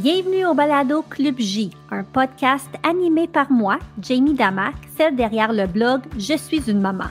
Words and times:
Bienvenue 0.00 0.44
au 0.44 0.54
Balado 0.54 1.04
Club 1.08 1.36
J, 1.38 1.70
un 1.92 2.02
podcast 2.02 2.68
animé 2.82 3.28
par 3.28 3.52
moi, 3.52 3.78
Jamie 4.02 4.34
Damac, 4.34 4.74
celle 4.96 5.14
derrière 5.14 5.52
le 5.52 5.68
blog 5.68 6.00
Je 6.18 6.36
suis 6.36 6.68
une 6.68 6.80
maman. 6.80 7.04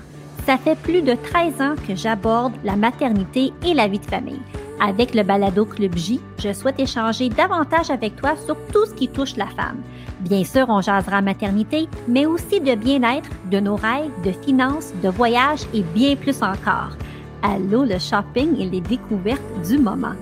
Ça 0.46 0.58
fait 0.58 0.76
plus 0.76 1.02
de 1.02 1.14
13 1.14 1.62
ans 1.62 1.76
que 1.88 1.96
j'aborde 1.96 2.52
la 2.66 2.76
maternité 2.76 3.54
et 3.66 3.74
la 3.74 3.88
vie 3.88 4.00
de 4.00 4.06
famille. 4.06 4.42
Avec 4.82 5.16
le 5.16 5.24
Balado 5.24 5.64
Club 5.64 5.96
J, 5.96 6.20
je 6.40 6.52
souhaite 6.52 6.78
échanger 6.78 7.30
davantage 7.30 7.90
avec 7.90 8.18
toi 8.18 8.36
sur 8.36 8.58
tout 8.74 8.86
ce 8.86 8.94
qui 8.94 9.08
touche 9.08 9.38
la 9.38 9.48
femme. 9.48 9.82
Bien 10.20 10.44
sûr, 10.44 10.66
on 10.68 10.82
jasera 10.82 11.22
maternité, 11.22 11.88
mais 12.10 12.26
aussi 12.26 12.60
de 12.60 12.76
bien-être, 12.76 13.30
de 13.50 13.62
nos 13.62 13.78
rêves, 13.78 14.12
de 14.26 14.34
finances, 14.46 14.92
de 15.02 15.08
voyages 15.08 15.64
et 15.74 15.84
bien 15.96 16.18
plus 16.18 16.44
encore. 16.44 16.98
Allô 17.42 17.86
le 17.86 17.98
shopping 17.98 18.60
et 18.60 18.70
les 18.70 18.82
découvertes 18.82 19.42
du 19.66 19.78
moment 19.78 20.16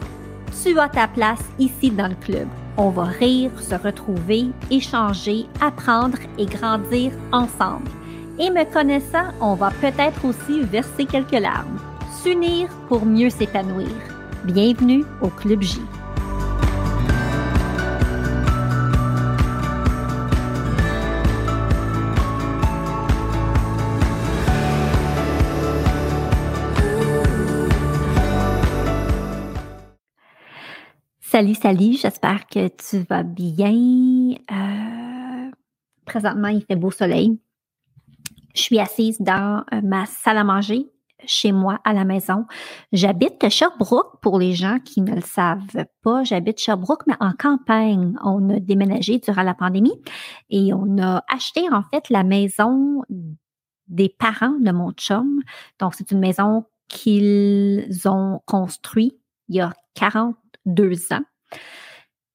tu 0.63 0.79
as 0.79 0.89
ta 0.89 1.07
place 1.07 1.43
ici 1.59 1.89
dans 1.91 2.07
le 2.07 2.15
club. 2.15 2.47
On 2.77 2.89
va 2.89 3.03
rire, 3.03 3.51
se 3.59 3.75
retrouver, 3.75 4.47
échanger, 4.69 5.45
apprendre 5.59 6.17
et 6.37 6.45
grandir 6.45 7.11
ensemble. 7.31 7.89
Et 8.39 8.49
me 8.49 8.63
connaissant, 8.71 9.31
on 9.39 9.55
va 9.55 9.71
peut-être 9.81 10.25
aussi 10.25 10.61
verser 10.61 11.05
quelques 11.05 11.31
larmes. 11.31 11.79
S'unir 12.23 12.69
pour 12.87 13.05
mieux 13.05 13.29
s'épanouir. 13.29 13.89
Bienvenue 14.45 15.03
au 15.21 15.27
Club 15.27 15.61
J. 15.61 15.79
Salut, 31.41 31.55
salut, 31.55 31.93
j'espère 31.93 32.45
que 32.45 32.67
tu 32.67 32.99
vas 33.09 33.23
bien. 33.23 34.35
Euh, 34.51 35.49
présentement, 36.05 36.49
il 36.49 36.63
fait 36.63 36.75
beau 36.75 36.91
soleil. 36.91 37.39
Je 38.53 38.61
suis 38.61 38.77
assise 38.77 39.19
dans 39.19 39.63
euh, 39.73 39.81
ma 39.81 40.05
salle 40.05 40.37
à 40.37 40.43
manger 40.43 40.91
chez 41.25 41.51
moi 41.51 41.79
à 41.83 41.93
la 41.93 42.05
maison. 42.05 42.45
J'habite 42.91 43.49
Sherbrooke 43.49 44.21
pour 44.21 44.37
les 44.37 44.53
gens 44.53 44.77
qui 44.85 45.01
ne 45.01 45.15
le 45.15 45.21
savent 45.21 45.87
pas. 46.03 46.23
J'habite 46.23 46.59
Sherbrooke, 46.59 47.07
mais 47.07 47.15
en 47.19 47.31
campagne. 47.31 48.13
On 48.23 48.47
a 48.51 48.59
déménagé 48.59 49.17
durant 49.17 49.41
la 49.41 49.55
pandémie 49.55 49.99
et 50.51 50.75
on 50.75 50.99
a 50.99 51.23
acheté 51.27 51.67
en 51.71 51.81
fait 51.81 52.11
la 52.11 52.23
maison 52.23 53.01
des 53.87 54.09
parents 54.09 54.59
de 54.59 54.71
mon 54.71 54.91
chum. 54.91 55.41
Donc, 55.79 55.95
c'est 55.95 56.11
une 56.11 56.19
maison 56.19 56.65
qu'ils 56.87 57.89
ont 58.05 58.41
construite 58.45 59.17
il 59.49 59.55
y 59.55 59.59
a 59.59 59.73
40 59.95 60.35
deux 60.65 61.11
ans. 61.11 61.23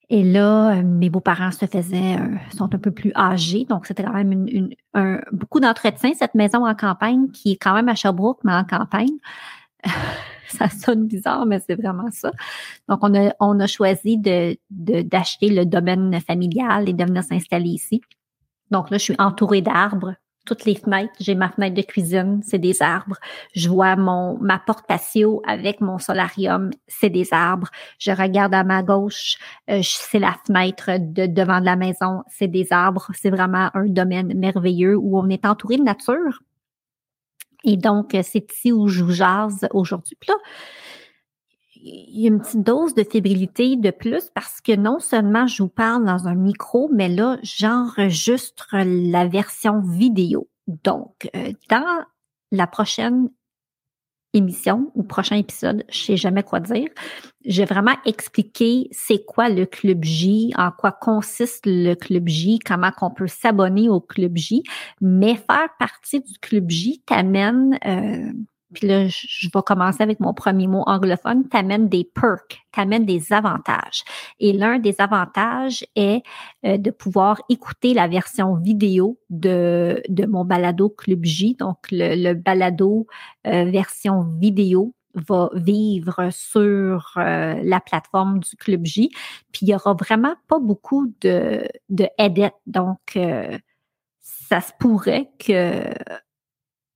Et 0.09 0.23
là, 0.23 0.77
euh, 0.77 0.83
mes 0.83 1.11
beaux-parents 1.11 1.51
se 1.51 1.67
faisaient, 1.67 2.17
euh, 2.17 2.37
sont 2.57 2.73
un 2.73 2.79
peu 2.79 2.93
plus 2.93 3.13
âgés, 3.17 3.65
donc 3.69 3.87
c'était 3.87 4.05
quand 4.05 4.13
même 4.13 4.33
une, 4.33 4.71
un, 4.95 5.21
beaucoup 5.33 5.59
d'entretien, 5.59 6.13
cette 6.15 6.37
maison 6.37 6.65
en 6.65 6.77
campagne 6.77 7.29
qui 7.33 7.53
est 7.53 7.57
quand 7.57 7.75
même 7.75 7.89
à 7.89 7.97
Sherbrooke, 7.97 8.39
mais 8.45 8.53
en 8.53 8.65
campagne. 8.65 9.19
ça 10.49 10.69
sonne 10.69 11.07
bizarre, 11.07 11.45
mais 11.45 11.61
c'est 11.67 11.75
vraiment 11.75 12.11
ça. 12.13 12.31
Donc, 12.89 13.01
on 13.03 13.15
a, 13.15 13.35
on 13.41 13.59
a 13.59 13.67
choisi 13.67 14.17
de, 14.17 14.57
d'acheter 14.71 15.49
le 15.49 15.67
domaine 15.67 16.21
familial 16.21 16.89
et 16.89 16.93
de 16.93 17.05
venir 17.05 17.25
s'installer 17.25 17.71
ici. 17.71 18.01
Donc 18.71 18.91
là, 18.91 18.99
je 18.99 19.03
suis 19.03 19.17
entourée 19.19 19.61
d'arbres 19.61 20.15
toutes 20.47 20.65
les 20.65 20.77
fenêtres. 20.77 21.13
J'ai 21.21 21.35
ma 21.35 21.51
fenêtre 21.51 21.75
de 21.75 21.83
cuisine, 21.83 22.41
c'est 22.43 22.59
des 22.59 22.81
arbres. 22.81 23.19
Je 23.55 23.69
vois 23.69 23.97
mon 23.97 24.39
ma 24.39 24.59
porte 24.59 24.87
patio 24.87 25.43
avec 25.47 25.81
mon 25.81 25.99
solarium, 25.99 26.71
c'est 26.87 27.11
des 27.11 27.29
arbres. 27.33 27.69
Je 27.99 28.13
regarde 28.13 28.55
à 28.55 28.65
ma 28.65 28.83
gauche, 28.83 29.37
euh, 29.69 29.81
c'est 29.83 30.19
la 30.19 30.37
fenêtre 30.47 30.93
de 30.99 31.27
devant 31.27 31.61
de 31.61 31.67
la 31.67 31.77
maison, 31.77 32.23
c'est 32.29 32.49
des 32.49 32.73
arbres. 32.73 33.11
C'est 33.15 33.31
vraiment 33.31 33.71
un 33.75 33.87
domaine 33.87 34.33
merveilleux 34.35 34.97
où 34.97 35.19
on 35.19 35.29
est 35.29 35.45
entouré 35.45 35.77
de 35.77 35.83
nature. 35.83 36.41
Et 37.65 37.77
donc, 37.77 38.17
c'est 38.23 38.53
ici 38.53 38.73
où 38.73 38.87
je 38.89 39.03
vous 39.03 39.13
jase 39.13 39.67
aujourd'hui. 39.73 40.17
Il 41.83 42.21
y 42.21 42.25
a 42.25 42.29
une 42.29 42.41
petite 42.41 42.63
dose 42.63 42.95
de 42.95 43.05
fébrilité 43.05 43.77
de 43.77 43.91
plus 43.91 44.31
parce 44.35 44.61
que 44.61 44.75
non 44.75 44.99
seulement 44.99 45.47
je 45.47 45.63
vous 45.63 45.69
parle 45.69 46.05
dans 46.05 46.29
un 46.29 46.35
micro, 46.35 46.91
mais 46.93 47.09
là, 47.09 47.39
j'enregistre 47.43 48.69
la 48.73 49.27
version 49.27 49.81
vidéo. 49.81 50.49
Donc, 50.67 51.29
euh, 51.35 51.53
dans 51.71 52.05
la 52.53 52.67
prochaine 52.67 53.29
émission 54.33 54.91
ou 54.95 55.03
prochain 55.03 55.37
épisode, 55.37 55.85
je 55.89 55.99
sais 55.99 56.17
jamais 56.17 56.43
quoi 56.43 56.61
dire. 56.61 56.89
Je 57.45 57.63
vais 57.63 57.67
vraiment 57.67 57.97
expliquer 58.05 58.89
c'est 58.91 59.25
quoi 59.25 59.49
le 59.49 59.67
Club 59.67 60.05
J, 60.05 60.53
en 60.57 60.71
quoi 60.71 60.93
consiste 60.93 61.65
le 61.67 61.95
Club 61.95 62.29
J, 62.29 62.59
comment 62.59 62.91
qu'on 62.91 63.11
peut 63.11 63.29
s'abonner 63.29 63.89
au 63.89 64.01
Club 64.01 64.37
J, 64.37 64.63
mais 65.01 65.37
faire 65.37 65.69
partie 65.79 66.21
du 66.21 66.39
Club 66.41 66.69
J 66.69 67.03
t'amène 67.07 67.79
euh, 67.87 68.33
puis 68.73 68.89
là, 68.89 69.07
je 69.07 69.49
vais 69.53 69.63
commencer 69.65 70.03
avec 70.03 70.19
mon 70.19 70.35
premier 70.35 70.67
mot 70.67 70.83
anglophone, 70.87 71.49
t'amène 71.49 71.89
des 71.89 72.05
perks, 72.05 72.61
t'amène 72.73 73.07
des 73.07 73.33
avantages. 73.33 74.03
Et 74.41 74.53
l'un 74.53 74.79
des 74.79 74.97
avantages 74.99 75.85
est 75.95 76.23
euh, 76.65 76.77
de 76.77 76.91
pouvoir 76.91 77.41
écouter 77.49 77.95
la 77.95 78.09
version 78.09 78.57
vidéo 78.57 79.19
de, 79.31 80.03
de 80.09 80.27
mon 80.27 80.45
balado 80.45 80.89
Club 80.89 81.25
J. 81.25 81.55
Donc, 81.55 81.79
le, 81.93 82.35
balado 82.35 83.07
euh, 83.47 83.65
version 83.67 84.23
vidéo 84.23 84.95
va 85.15 85.49
vivre 85.55 86.29
sur 86.31 87.13
euh, 87.17 87.61
la 87.63 87.81
plateforme 87.81 88.41
du 88.41 88.57
Club 88.57 88.85
J. 88.85 89.11
Puis 89.53 89.61
il 89.63 89.69
y 89.69 89.75
aura 89.75 89.95
vraiment 89.95 90.35
pas 90.49 90.59
beaucoup 90.59 91.15
de, 91.21 91.69
de 91.89 92.09
edit. 92.19 92.51
Donc, 92.67 93.17
ça 94.21 94.61
se 94.61 94.73
pourrait 94.79 95.31
que 95.39 95.83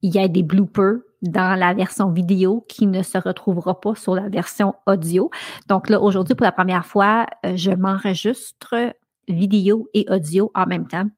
il 0.03 0.15
y 0.15 0.19
ait 0.19 0.29
des 0.29 0.43
bloopers 0.43 1.01
dans 1.23 1.59
la 1.59 1.75
version 1.75 2.11
vidéo 2.11 2.65
qui 2.69 2.87
ne 2.87 3.03
se 3.03 3.19
retrouvera 3.19 3.81
pas 3.81 3.95
sur 3.95 4.15
la 4.15 4.29
version 4.29 4.75
audio. 4.87 5.31
Donc 5.69 5.89
là, 5.89 6.01
aujourd'hui, 6.01 6.35
pour 6.35 6.45
la 6.45 6.53
première 6.53 6.87
fois, 6.87 7.27
euh, 7.45 7.57
je 7.57 7.71
m'enregistre 7.71 8.95
vidéo 9.29 9.89
et 9.95 10.07
audio 10.09 10.51
en 10.55 10.67
même 10.67 10.89
temps. 10.89 11.09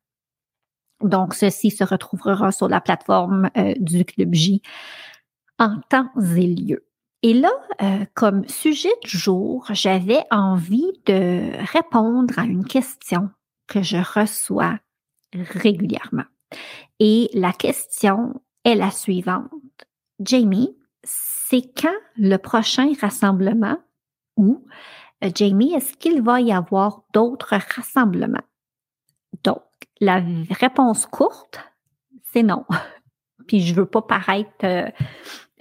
Donc, 1.03 1.35
ceci 1.35 1.71
se 1.71 1.85
retrouvera 1.85 2.53
sur 2.53 2.69
la 2.69 2.81
plateforme 2.81 3.51
euh, 3.57 3.75
du 3.79 4.05
Club 4.05 4.35
J 4.35 4.63
en 5.59 5.81
temps 5.89 6.09
et 6.37 6.47
lieu. 6.47 6.85
Et 7.23 7.35
là, 7.35 7.51
euh, 7.83 8.05
comme 8.15 8.47
sujet 8.49 8.93
du 9.05 9.17
jour, 9.17 9.67
j'avais 9.71 10.25
envie 10.31 10.93
de 11.07 11.53
répondre 11.73 12.37
à 12.37 12.43
une 12.43 12.65
question 12.65 13.31
que 13.69 13.83
je 13.83 13.99
reçois 13.99 14.79
régulièrement. 15.33 16.25
Et 16.99 17.31
la 17.33 17.53
question 17.53 18.41
est 18.65 18.75
la 18.75 18.91
suivante. 18.91 19.51
Jamie, 20.21 20.77
c'est 21.03 21.63
quand 21.77 21.91
le 22.17 22.37
prochain 22.37 22.93
rassemblement 23.01 23.79
ou 24.37 24.65
euh, 25.23 25.31
Jamie, 25.35 25.75
est-ce 25.75 25.95
qu'il 25.95 26.23
va 26.23 26.41
y 26.41 26.53
avoir 26.53 27.03
d'autres 27.13 27.57
rassemblements? 27.75 28.39
Donc, 29.45 29.63
la 30.01 30.23
réponse 30.51 31.07
courte, 31.07 31.61
c'est 32.33 32.43
non. 32.43 32.65
Puis 33.47 33.61
je 33.61 33.75
veux 33.75 33.87
pas 33.87 34.03
paraître 34.03 34.65
euh, 34.65 34.89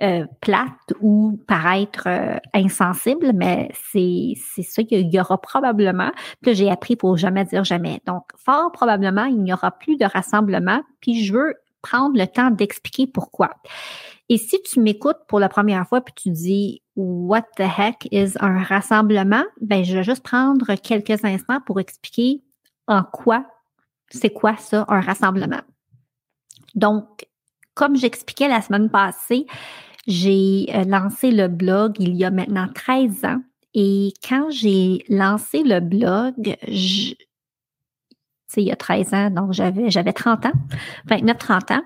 euh, 0.01 0.25
plate 0.39 0.93
ou 1.01 1.39
paraître 1.47 2.07
insensible, 2.53 3.31
mais 3.33 3.71
c'est 3.91 4.35
ça 4.63 4.83
qu'il 4.83 5.13
y 5.13 5.19
aura 5.19 5.39
probablement. 5.39 6.11
Puis 6.41 6.55
j'ai 6.55 6.69
appris 6.69 6.95
pour 6.95 7.17
jamais 7.17 7.45
dire 7.45 7.63
jamais. 7.63 8.01
Donc 8.05 8.23
fort 8.37 8.71
probablement 8.71 9.25
il 9.25 9.41
n'y 9.41 9.51
aura 9.51 9.71
plus 9.71 9.97
de 9.97 10.05
rassemblement. 10.05 10.81
Puis 11.01 11.23
je 11.23 11.33
veux 11.33 11.55
prendre 11.81 12.17
le 12.17 12.27
temps 12.27 12.51
d'expliquer 12.51 13.07
pourquoi. 13.07 13.51
Et 14.29 14.37
si 14.37 14.61
tu 14.63 14.79
m'écoutes 14.79 15.19
pour 15.27 15.39
la 15.39 15.49
première 15.49 15.87
fois 15.87 16.01
puis 16.01 16.13
tu 16.15 16.29
dis 16.29 16.81
What 16.95 17.43
the 17.57 17.61
heck 17.61 18.07
is 18.11 18.33
un 18.39 18.63
rassemblement? 18.63 19.43
Ben, 19.59 19.83
je 19.83 19.97
vais 19.97 20.03
juste 20.03 20.23
prendre 20.23 20.75
quelques 20.75 21.23
instants 21.25 21.59
pour 21.65 21.79
expliquer 21.79 22.41
en 22.87 23.03
quoi, 23.03 23.45
c'est 24.09 24.31
quoi 24.31 24.57
ça, 24.57 24.85
un 24.87 25.01
rassemblement. 25.01 25.61
Donc, 26.75 27.27
comme 27.73 27.95
j'expliquais 27.95 28.47
la 28.47 28.61
semaine 28.61 28.89
passée, 28.89 29.45
j'ai 30.07 30.67
euh, 30.73 30.83
lancé 30.83 31.31
le 31.31 31.47
blog 31.47 31.95
il 31.99 32.15
y 32.15 32.25
a 32.25 32.31
maintenant 32.31 32.67
13 32.73 33.25
ans. 33.25 33.41
Et 33.73 34.13
quand 34.27 34.49
j'ai 34.49 35.03
lancé 35.07 35.63
le 35.63 35.79
blog, 35.79 36.57
je, 36.67 37.13
il 38.57 38.67
y 38.67 38.71
a 38.71 38.75
13 38.75 39.13
ans, 39.13 39.29
donc 39.29 39.53
j'avais, 39.53 39.89
j'avais 39.89 40.13
30 40.13 40.47
ans, 40.47 40.53
29-30 41.07 41.73
ans. 41.73 41.83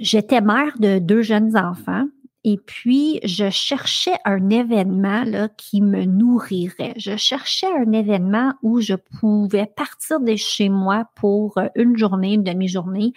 J'étais 0.00 0.40
mère 0.40 0.78
de 0.78 0.98
deux 0.98 1.22
jeunes 1.22 1.56
enfants 1.56 2.06
et 2.48 2.58
puis 2.58 3.18
je 3.24 3.50
cherchais 3.50 4.14
un 4.24 4.50
événement 4.50 5.24
là, 5.24 5.48
qui 5.48 5.82
me 5.82 6.04
nourrirait. 6.04 6.94
Je 6.96 7.16
cherchais 7.16 7.66
un 7.66 7.90
événement 7.90 8.54
où 8.62 8.80
je 8.80 8.94
pouvais 8.94 9.66
partir 9.66 10.20
de 10.20 10.36
chez 10.36 10.68
moi 10.68 11.06
pour 11.16 11.58
une 11.74 11.96
journée, 11.96 12.34
une 12.34 12.44
demi-journée, 12.44 13.12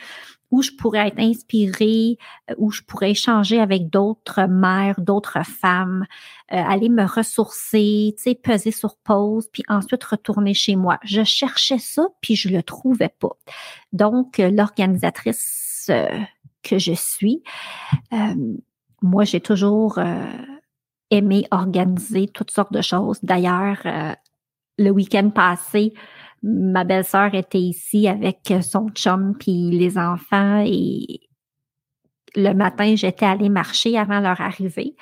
où 0.52 0.62
je 0.62 0.72
pourrais 0.72 1.08
être 1.08 1.20
inspirée, 1.20 2.18
euh, 2.50 2.56
où 2.58 2.72
je 2.72 2.82
pourrais 2.82 3.12
échanger 3.12 3.60
avec 3.60 3.90
d'autres 3.90 4.48
mères, 4.48 5.00
d'autres 5.00 5.46
femmes, 5.46 6.06
euh, 6.52 6.58
aller 6.58 6.90
me 6.90 7.04
ressourcer, 7.04 8.14
tu 8.18 8.24
sais, 8.24 8.36
peser 8.36 8.72
sur 8.72 8.98
pause, 8.98 9.50
puis 9.52 9.64
ensuite 9.68 10.04
retourner 10.04 10.54
chez 10.54 10.76
moi. 10.76 11.00
Je 11.04 11.24
cherchais 11.24 11.78
ça, 11.78 12.08
puis 12.22 12.36
je 12.36 12.50
le 12.50 12.64
trouvais 12.64 13.10
pas. 13.20 13.38
Donc, 13.94 14.40
euh, 14.40 14.50
l'organisatrice 14.50 15.92
que 16.62 16.78
je 16.78 16.94
suis, 16.94 17.42
moi, 19.02 19.24
j'ai 19.24 19.40
toujours 19.40 19.98
aimé 21.10 21.48
organiser 21.50 22.28
toutes 22.28 22.52
sortes 22.52 22.72
de 22.72 22.82
choses. 22.82 23.18
D'ailleurs, 23.24 23.78
le 24.78 24.90
week-end 24.92 25.32
passé, 25.32 25.94
ma 26.44 26.84
belle-sœur 26.84 27.34
était 27.36 27.60
ici 27.60 28.08
avec 28.08 28.54
son 28.62 28.90
chum 28.90 29.36
puis 29.38 29.72
les 29.72 29.98
enfants 29.98 30.64
et 30.66 31.22
le 32.36 32.54
matin, 32.54 32.96
j'étais 32.96 33.26
allée 33.26 33.50
marcher 33.50 33.98
avant 33.98 34.20
leur 34.20 34.40
arrivée 34.40 34.96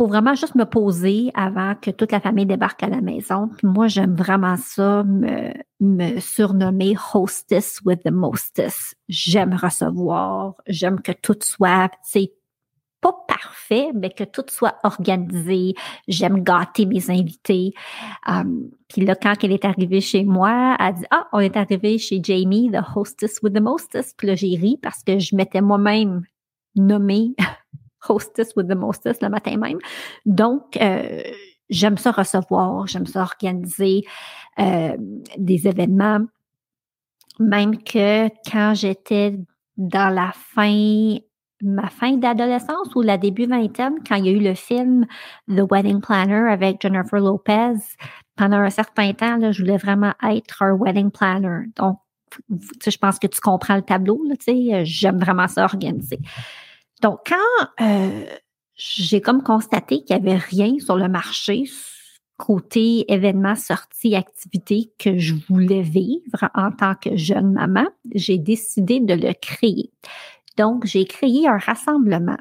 pour 0.00 0.08
vraiment 0.08 0.34
juste 0.34 0.54
me 0.54 0.64
poser 0.64 1.30
avant 1.34 1.74
que 1.74 1.90
toute 1.90 2.12
la 2.12 2.20
famille 2.20 2.46
débarque 2.46 2.82
à 2.82 2.88
la 2.88 3.02
maison. 3.02 3.50
Moi, 3.62 3.86
j'aime 3.86 4.14
vraiment 4.14 4.56
ça, 4.56 5.04
me, 5.04 5.52
me 5.80 6.18
surnommer 6.20 6.96
hostess 7.12 7.80
with 7.84 8.02
the 8.02 8.10
mostest. 8.10 8.96
J'aime 9.10 9.52
recevoir, 9.52 10.54
j'aime 10.66 11.02
que 11.02 11.12
tout 11.12 11.36
soit, 11.42 11.90
pas 13.00 13.14
parfait, 13.26 13.90
mais 13.94 14.10
que 14.10 14.24
tout 14.24 14.44
soit 14.48 14.76
organisé. 14.82 15.74
J'aime 16.08 16.42
gâter 16.42 16.86
mes 16.86 17.10
invités. 17.10 17.72
Um, 18.26 18.70
puis 18.88 19.04
là, 19.04 19.14
quand 19.14 19.34
elle 19.42 19.52
est 19.52 19.64
arrivée 19.64 20.00
chez 20.00 20.24
moi, 20.24 20.76
elle 20.78 20.94
dit 20.94 21.04
Ah, 21.10 21.26
on 21.32 21.40
est 21.40 21.56
arrivé 21.56 21.98
chez 21.98 22.20
Jamie, 22.22 22.70
the 22.70 22.82
hostess 22.94 23.40
with 23.42 23.54
the 23.54 23.60
mostest. 23.60 24.16
Puis 24.16 24.26
là, 24.26 24.34
j'ai 24.34 24.56
ri 24.56 24.78
parce 24.82 25.02
que 25.02 25.18
je 25.18 25.34
m'étais 25.34 25.60
moi-même 25.60 26.22
nommée 26.76 27.34
hostess 28.08 28.54
with 28.56 28.68
the 28.68 28.76
mostest 28.76 29.22
le 29.22 29.28
matin 29.28 29.56
même. 29.56 29.78
Donc, 30.26 30.76
euh, 30.76 31.22
j'aime 31.68 31.96
ça 31.96 32.12
recevoir, 32.12 32.86
j'aime 32.86 33.06
ça 33.06 33.22
organiser 33.22 34.02
euh, 34.58 34.96
des 35.38 35.66
événements. 35.66 36.20
Même 37.38 37.82
que 37.82 38.28
quand 38.50 38.74
j'étais 38.74 39.38
dans 39.78 40.12
la 40.12 40.32
fin 40.34 41.16
ma 41.62 41.88
fin 41.88 42.12
d'adolescence 42.12 42.94
ou 42.94 43.02
la 43.02 43.18
début 43.18 43.46
vingtaine, 43.46 43.98
quand 44.06 44.16
il 44.16 44.26
y 44.26 44.28
a 44.28 44.32
eu 44.32 44.40
le 44.40 44.54
film 44.54 45.06
The 45.48 45.62
Wedding 45.70 46.00
Planner 46.00 46.50
avec 46.50 46.80
Jennifer 46.80 47.20
Lopez, 47.20 47.74
pendant 48.36 48.58
un 48.58 48.70
certain 48.70 49.12
temps, 49.12 49.36
là, 49.36 49.52
je 49.52 49.62
voulais 49.62 49.76
vraiment 49.76 50.14
être 50.22 50.62
un 50.62 50.72
wedding 50.72 51.10
planner. 51.10 51.66
Donc, 51.76 51.98
je 52.48 52.96
pense 52.96 53.18
que 53.18 53.26
tu 53.26 53.40
comprends 53.40 53.76
le 53.76 53.82
tableau, 53.82 54.22
là, 54.24 54.34
j'aime 54.84 55.18
vraiment 55.18 55.48
ça 55.48 55.64
organiser. 55.64 56.18
Donc, 57.02 57.18
quand 57.26 57.84
euh, 57.84 58.24
j'ai 58.76 59.20
comme 59.20 59.42
constaté 59.42 60.04
qu'il 60.04 60.16
n'y 60.16 60.26
avait 60.26 60.38
rien 60.38 60.78
sur 60.78 60.96
le 60.96 61.08
marché 61.08 61.64
côté 62.38 63.04
événements, 63.12 63.54
sorties, 63.54 64.16
activités 64.16 64.90
que 64.98 65.18
je 65.18 65.34
voulais 65.50 65.82
vivre 65.82 66.48
en 66.54 66.72
tant 66.72 66.94
que 66.94 67.14
jeune 67.14 67.52
maman, 67.52 67.86
j'ai 68.14 68.38
décidé 68.38 68.98
de 68.98 69.12
le 69.12 69.34
créer. 69.34 69.92
Donc, 70.60 70.84
j'ai 70.84 71.06
créé 71.06 71.48
un 71.48 71.56
rassemblement. 71.56 72.36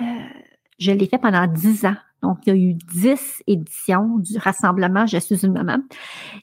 Euh, 0.00 0.04
je 0.78 0.92
l'ai 0.92 1.06
fait 1.06 1.18
pendant 1.18 1.48
dix 1.48 1.84
ans. 1.84 1.96
Donc, 2.22 2.38
il 2.46 2.50
y 2.50 2.52
a 2.52 2.56
eu 2.56 2.74
dix 2.74 3.42
éditions 3.48 4.18
du 4.18 4.38
rassemblement 4.38 5.06
Je 5.06 5.18
suis 5.18 5.44
une 5.44 5.54
maman. 5.54 5.78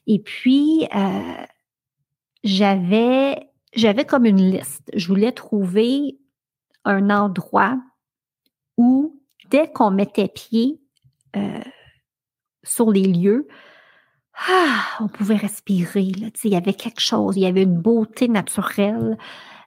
Et 0.06 0.18
puis, 0.18 0.86
euh, 0.94 1.44
j'avais, 2.44 3.48
j'avais 3.74 4.04
comme 4.04 4.26
une 4.26 4.50
liste. 4.50 4.90
Je 4.94 5.08
voulais 5.08 5.32
trouver 5.32 6.18
un 6.84 7.08
endroit 7.08 7.78
où, 8.76 9.22
dès 9.48 9.72
qu'on 9.72 9.90
mettait 9.90 10.28
pied 10.28 10.82
euh, 11.34 11.62
sur 12.62 12.90
les 12.90 13.04
lieux, 13.04 13.48
ah, 14.50 14.84
on 15.00 15.08
pouvait 15.08 15.36
respirer. 15.36 16.12
Là. 16.20 16.26
Il 16.44 16.52
y 16.52 16.56
avait 16.56 16.74
quelque 16.74 17.00
chose, 17.00 17.38
il 17.38 17.44
y 17.44 17.46
avait 17.46 17.62
une 17.62 17.80
beauté 17.80 18.28
naturelle. 18.28 19.16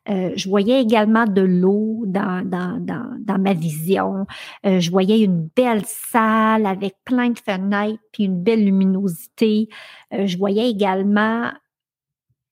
Euh, 0.10 0.32
je 0.36 0.50
voyais 0.50 0.82
également 0.82 1.26
de 1.26 1.42
l'eau 1.42 2.04
dans, 2.06 2.44
dans, 2.46 2.78
dans, 2.80 3.16
dans, 3.20 3.40
ma 3.40 3.54
vision. 3.54 4.26
Euh, 4.66 4.80
je 4.80 4.92
voyais 4.92 5.20
une 5.20 5.50
belle 5.56 5.84
salle 5.86 6.66
avec 6.66 6.96
plein 7.06 7.30
de 7.30 7.40
fenêtres 7.40 8.02
puis 8.12 8.26
une 8.26 8.44
belle 8.44 8.66
luminosité. 8.66 9.70
Euh, 10.14 10.28
je 10.28 10.38
voyais 10.38 10.70
également 10.70 11.52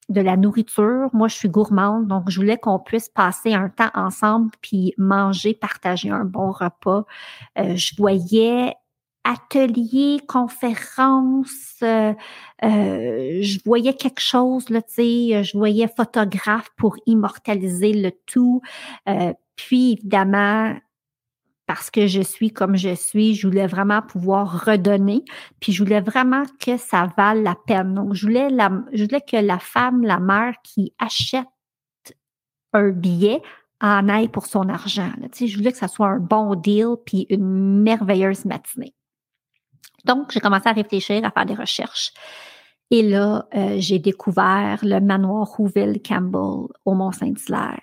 de 0.09 0.21
la 0.21 0.37
nourriture. 0.37 1.09
Moi, 1.13 1.27
je 1.27 1.35
suis 1.35 1.49
gourmande, 1.49 2.07
donc 2.07 2.29
je 2.29 2.37
voulais 2.39 2.57
qu'on 2.57 2.79
puisse 2.79 3.09
passer 3.09 3.53
un 3.53 3.69
temps 3.69 3.91
ensemble 3.93 4.51
puis 4.61 4.93
manger, 4.97 5.53
partager 5.53 6.09
un 6.09 6.25
bon 6.25 6.51
repas. 6.51 7.05
je 7.55 7.95
voyais 7.97 8.73
ateliers, 9.23 10.19
conférences, 10.27 11.75
euh, 11.83 12.13
euh, 12.63 13.39
je 13.41 13.59
voyais 13.65 13.93
quelque 13.93 14.21
chose, 14.21 14.69
là, 14.69 14.81
tu 14.81 14.93
sais, 14.93 15.43
je 15.43 15.57
voyais 15.57 15.87
photographe 15.87 16.69
pour 16.77 16.97
immortaliser 17.05 17.93
le 17.93 18.11
tout. 18.25 18.61
Euh, 19.07 19.33
puis, 19.55 19.93
évidemment, 19.93 20.75
parce 21.67 21.91
que 21.91 22.07
je 22.07 22.21
suis 22.21 22.51
comme 22.51 22.75
je 22.75 22.95
suis, 22.95 23.35
je 23.35 23.47
voulais 23.47 23.67
vraiment 23.67 24.01
pouvoir 24.01 24.65
redonner, 24.65 25.23
puis 25.59 25.71
je 25.71 25.83
voulais 25.83 26.01
vraiment 26.01 26.43
que 26.59 26.77
ça 26.77 27.07
vale 27.17 27.43
la 27.43 27.55
peine. 27.55 27.93
Donc, 27.93 28.13
je 28.13 28.25
voulais, 28.25 28.49
la, 28.49 28.71
je 28.91 29.03
voulais 29.03 29.21
que 29.21 29.37
la 29.37 29.59
femme, 29.59 30.03
la 30.03 30.19
mère 30.19 30.55
qui 30.63 30.93
achète 30.99 31.47
un 32.73 32.89
billet 32.89 33.41
en 33.81 34.09
aille 34.09 34.27
pour 34.27 34.45
son 34.45 34.69
argent. 34.69 35.11
Là. 35.19 35.29
Tu 35.29 35.39
sais, 35.39 35.47
je 35.47 35.57
voulais 35.57 35.71
que 35.71 35.77
ça 35.77 35.87
soit 35.87 36.07
un 36.07 36.19
bon 36.19 36.55
deal 36.55 36.95
puis 37.05 37.25
une 37.29 37.81
merveilleuse 37.81 38.45
matinée. 38.45 38.93
Donc, 40.05 40.31
j'ai 40.31 40.39
commencé 40.39 40.67
à 40.67 40.73
réfléchir, 40.73 41.23
à 41.23 41.31
faire 41.31 41.45
des 41.45 41.55
recherches. 41.55 42.13
Et 42.89 43.03
là, 43.03 43.47
euh, 43.55 43.75
j'ai 43.77 43.99
découvert 43.99 44.79
le 44.83 44.99
manoir 44.99 45.47
Rouville 45.47 46.01
Campbell 46.05 46.67
au 46.83 46.93
Mont-Saint-Hilaire. 46.93 47.79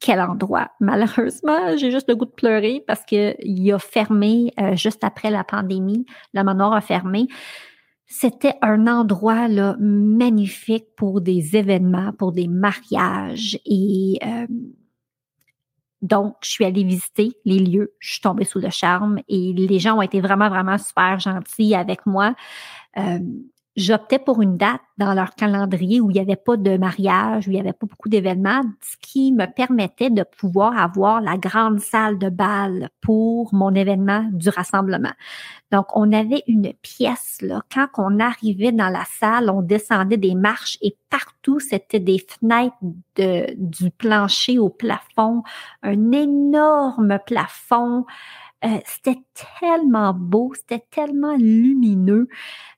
Quel 0.00 0.20
endroit! 0.20 0.70
Malheureusement, 0.80 1.76
j'ai 1.76 1.90
juste 1.90 2.08
le 2.08 2.16
goût 2.16 2.24
de 2.24 2.30
pleurer 2.30 2.82
parce 2.86 3.04
qu'il 3.04 3.72
a 3.72 3.78
fermé 3.78 4.52
euh, 4.60 4.74
juste 4.74 5.04
après 5.04 5.30
la 5.30 5.44
pandémie. 5.44 6.06
Le 6.34 6.42
manoir 6.42 6.72
a 6.72 6.80
fermé. 6.80 7.28
C'était 8.08 8.54
un 8.62 8.86
endroit 8.86 9.48
magnifique 9.78 10.86
pour 10.96 11.20
des 11.20 11.56
événements, 11.56 12.12
pour 12.12 12.32
des 12.32 12.46
mariages 12.46 13.58
et 13.64 14.18
euh, 14.24 14.46
donc, 16.02 16.36
je 16.42 16.50
suis 16.50 16.64
allée 16.64 16.84
visiter 16.84 17.32
les 17.44 17.58
lieux, 17.58 17.94
je 17.98 18.12
suis 18.12 18.20
tombée 18.20 18.44
sous 18.44 18.60
le 18.60 18.70
charme 18.70 19.18
et 19.28 19.52
les 19.54 19.78
gens 19.78 19.96
ont 19.96 20.02
été 20.02 20.20
vraiment, 20.20 20.48
vraiment 20.48 20.78
super 20.78 21.18
gentils 21.18 21.74
avec 21.74 22.04
moi. 22.06 22.34
Euh, 22.98 23.18
j'optais 23.76 24.18
pour 24.18 24.40
une 24.42 24.56
date 24.56 24.80
dans 24.98 25.12
leur 25.12 25.34
calendrier 25.34 26.00
où 26.00 26.10
il 26.10 26.14
n'y 26.14 26.20
avait 26.20 26.36
pas 26.36 26.56
de 26.56 26.78
mariage, 26.78 27.46
où 27.46 27.50
il 27.50 27.54
n'y 27.54 27.60
avait 27.60 27.74
pas 27.74 27.86
beaucoup 27.86 28.08
d'événements, 28.08 28.62
ce 28.80 28.96
qui 29.00 29.32
me 29.32 29.44
permettait 29.46 30.08
de 30.08 30.22
pouvoir 30.22 30.78
avoir 30.78 31.20
la 31.20 31.36
grande 31.36 31.80
salle 31.80 32.18
de 32.18 32.30
bal 32.30 32.88
pour 33.02 33.52
mon 33.52 33.74
événement 33.74 34.26
du 34.32 34.48
rassemblement. 34.48 35.12
Donc, 35.70 35.86
on 35.94 36.12
avait 36.12 36.42
une 36.46 36.72
pièce, 36.80 37.38
là. 37.42 37.60
Quand 37.74 37.88
on 37.98 38.20
arrivait 38.20 38.72
dans 38.72 38.88
la 38.88 39.04
salle, 39.04 39.50
on 39.50 39.62
descendait 39.62 40.16
des 40.16 40.34
marches 40.34 40.78
et 40.80 40.96
partout, 41.10 41.60
c'était 41.60 42.00
des 42.00 42.18
fenêtres 42.18 42.76
du 43.56 43.90
plancher 43.90 44.58
au 44.58 44.70
plafond, 44.70 45.42
un 45.82 46.12
énorme 46.12 47.18
plafond. 47.26 48.06
Euh, 48.64 48.78
c'était 48.86 49.18
tellement 49.60 50.14
beau, 50.14 50.52
c'était 50.54 50.84
tellement 50.90 51.36
lumineux, 51.36 52.26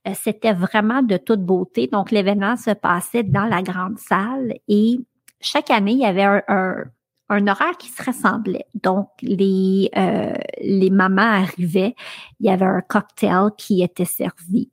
euh, 0.07 0.13
c'était 0.15 0.53
vraiment 0.53 1.03
de 1.03 1.17
toute 1.17 1.41
beauté. 1.41 1.87
Donc, 1.87 2.11
l'événement 2.11 2.57
se 2.57 2.73
passait 2.73 3.23
dans 3.23 3.45
la 3.45 3.63
grande 3.63 3.99
salle 3.99 4.55
et 4.67 4.99
chaque 5.41 5.71
année, 5.71 5.93
il 5.93 6.01
y 6.01 6.05
avait 6.05 6.25
un, 6.25 6.91
horaire 7.31 7.77
qui 7.79 7.91
se 7.91 8.03
ressemblait. 8.03 8.67
Donc, 8.75 9.09
les, 9.23 9.89
euh, 9.97 10.35
les 10.61 10.91
mamans 10.91 11.23
arrivaient, 11.23 11.95
il 12.41 12.47
y 12.47 12.51
avait 12.51 12.65
un 12.65 12.81
cocktail 12.81 13.51
qui 13.57 13.83
était 13.83 14.05
servi. 14.05 14.71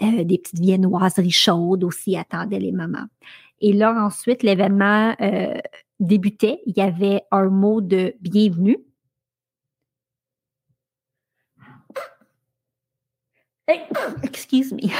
des 0.00 0.38
petites 0.38 0.60
viennoiseries 0.60 1.30
chaudes 1.30 1.84
aussi 1.84 2.16
attendaient 2.16 2.58
les 2.58 2.72
mamans. 2.72 3.06
Et 3.60 3.72
là, 3.72 3.94
ensuite, 4.04 4.42
l'événement 4.42 5.14
débutait. 6.00 6.60
Il 6.66 6.74
y 6.76 6.82
avait 6.82 7.22
un 7.30 7.48
mot 7.48 7.80
de 7.80 8.14
bienvenue 8.20 8.78
excuse 14.22 14.72
me. 14.72 14.90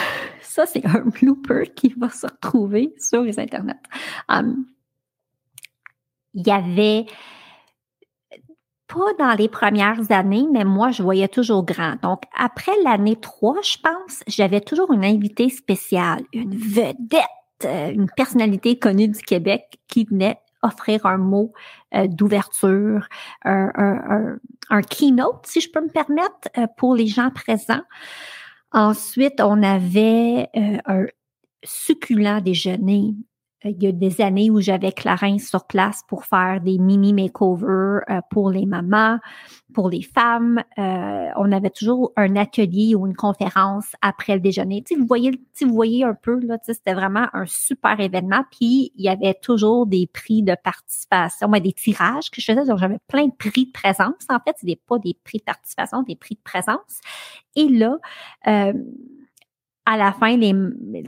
Ça, 0.42 0.66
c'est 0.66 0.84
un 0.86 1.00
blooper 1.00 1.74
qui 1.74 1.94
va 1.96 2.08
se 2.08 2.26
retrouver 2.26 2.94
sur 2.98 3.22
les 3.22 3.38
internets. 3.38 3.80
Um, 4.28 4.66
il 6.34 6.46
y 6.46 6.50
avait 6.50 7.06
pas 8.88 9.12
dans 9.18 9.34
les 9.34 9.48
premières 9.48 10.10
années, 10.10 10.46
mais 10.50 10.64
moi, 10.64 10.90
je 10.90 11.02
voyais 11.02 11.28
toujours 11.28 11.64
grand. 11.64 11.96
Donc, 12.02 12.22
après 12.36 12.72
l'année 12.82 13.16
3, 13.16 13.56
je 13.62 13.76
pense, 13.82 14.22
j'avais 14.26 14.60
toujours 14.60 14.92
une 14.92 15.04
invitée 15.04 15.48
spéciale, 15.48 16.22
une 16.32 16.56
vedette, 16.56 17.26
euh, 17.64 17.90
une 17.92 18.10
personnalité 18.16 18.78
connue 18.78 19.08
du 19.08 19.20
Québec 19.20 19.78
qui 19.88 20.04
venait 20.04 20.38
offrir 20.62 21.06
un 21.06 21.18
mot 21.18 21.52
euh, 21.94 22.06
d'ouverture, 22.06 23.06
un, 23.44 24.38
keynote, 24.88 25.46
si 25.46 25.60
je 25.60 25.70
peux 25.70 25.82
me 25.82 25.90
permettre, 25.90 26.48
euh, 26.56 26.66
pour 26.76 26.94
les 26.94 27.06
gens 27.06 27.30
présents. 27.30 27.82
Ensuite, 28.74 29.40
on 29.40 29.62
avait 29.62 30.50
un 30.54 31.06
succulent 31.64 32.40
déjeuner 32.40 33.14
il 33.64 33.82
y 33.82 33.86
a 33.86 33.92
des 33.92 34.20
années 34.20 34.50
où 34.50 34.60
j'avais 34.60 34.92
Clarence 34.92 35.44
sur 35.44 35.66
place 35.66 36.02
pour 36.08 36.24
faire 36.24 36.60
des 36.60 36.78
mini 36.78 37.12
makeovers 37.12 38.02
euh, 38.10 38.20
pour 38.30 38.50
les 38.50 38.66
mamans, 38.66 39.18
pour 39.72 39.88
les 39.88 40.02
femmes. 40.02 40.62
Euh, 40.78 41.28
on 41.36 41.50
avait 41.50 41.70
toujours 41.70 42.12
un 42.16 42.36
atelier 42.36 42.94
ou 42.94 43.06
une 43.06 43.16
conférence 43.16 43.92
après 44.02 44.34
le 44.34 44.40
déjeuner. 44.40 44.84
vous 44.96 45.06
voyez, 45.06 45.30
vous 45.62 45.74
voyez 45.74 46.04
un 46.04 46.14
peu 46.14 46.38
là, 46.40 46.58
c'était 46.62 46.94
vraiment 46.94 47.26
un 47.32 47.46
super 47.46 47.98
événement. 47.98 48.44
Puis 48.50 48.92
il 48.96 49.04
y 49.04 49.08
avait 49.08 49.34
toujours 49.34 49.86
des 49.86 50.06
prix 50.06 50.42
de 50.42 50.56
participation, 50.62 51.48
mais 51.48 51.60
des 51.60 51.72
tirages 51.72 52.30
que 52.30 52.40
je 52.40 52.52
faisais. 52.52 52.64
Donc 52.64 52.78
j'avais 52.78 52.98
plein 53.08 53.26
de 53.26 53.34
prix 53.34 53.66
de 53.66 53.72
présence. 53.72 54.26
En 54.28 54.38
fait, 54.40 54.56
c'est 54.56 54.80
pas 54.86 54.98
des 54.98 55.16
prix 55.24 55.38
de 55.38 55.44
participation, 55.44 56.02
des 56.02 56.16
prix 56.16 56.34
de 56.34 56.42
présence. 56.42 57.00
Et 57.56 57.68
là. 57.68 57.98
Euh, 58.46 58.72
à 59.86 59.96
la 59.96 60.12
fin, 60.12 60.36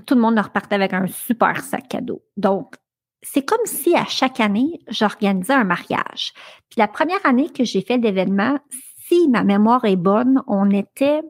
tout 0.07 0.15
le 0.15 0.21
monde 0.21 0.39
repartait 0.39 0.75
avec 0.75 0.93
un 0.93 1.07
super 1.07 1.63
sac 1.63 1.89
cadeau. 1.89 2.23
Donc, 2.37 2.75
c'est 3.23 3.45
comme 3.45 3.65
si 3.65 3.95
à 3.95 4.05
chaque 4.05 4.41
année, 4.41 4.81
j'organisais 4.89 5.55
un 5.55 5.65
mariage. 5.65 6.33
Puis 6.69 6.79
la 6.79 6.89
première 6.89 7.25
année 7.25 7.51
que 7.51 7.65
j'ai 7.65 7.81
fait 7.81 7.99
l'événement, 7.99 8.59
si 9.09 9.29
ma 9.29 9.45
mémoire 9.45 9.85
est 9.85 9.97
bonne, 9.97 10.43
on 10.47 10.71
était, 10.71 11.23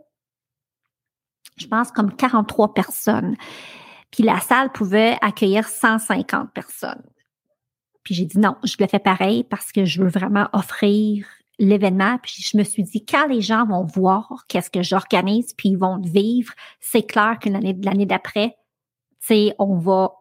je 1.56 1.66
pense, 1.66 1.92
comme 1.92 2.14
43 2.14 2.74
personnes. 2.74 3.36
Puis 4.10 4.24
la 4.24 4.40
salle 4.40 4.72
pouvait 4.72 5.16
accueillir 5.20 5.68
150 5.68 6.52
personnes. 6.52 7.02
Puis 8.02 8.14
j'ai 8.14 8.24
dit 8.24 8.38
non, 8.38 8.56
je 8.62 8.76
le 8.78 8.86
fais 8.86 8.98
pareil 8.98 9.44
parce 9.44 9.72
que 9.72 9.84
je 9.84 10.02
veux 10.02 10.08
vraiment 10.08 10.48
offrir 10.52 11.26
l'événement, 11.58 12.18
puis 12.22 12.34
je 12.38 12.56
me 12.56 12.64
suis 12.64 12.82
dit, 12.82 13.04
quand 13.04 13.26
les 13.26 13.40
gens 13.40 13.66
vont 13.66 13.84
voir 13.84 14.44
qu'est-ce 14.48 14.70
que 14.70 14.82
j'organise, 14.82 15.54
puis 15.54 15.70
ils 15.70 15.78
vont 15.78 15.98
vivre, 16.00 16.52
c'est 16.80 17.02
clair 17.02 17.38
que 17.40 17.48
l'année 17.48 17.76
l'année 17.82 18.06
d'après, 18.06 18.56
tu 19.20 19.28
sais, 19.28 19.54
on 19.58 19.76
va 19.76 20.12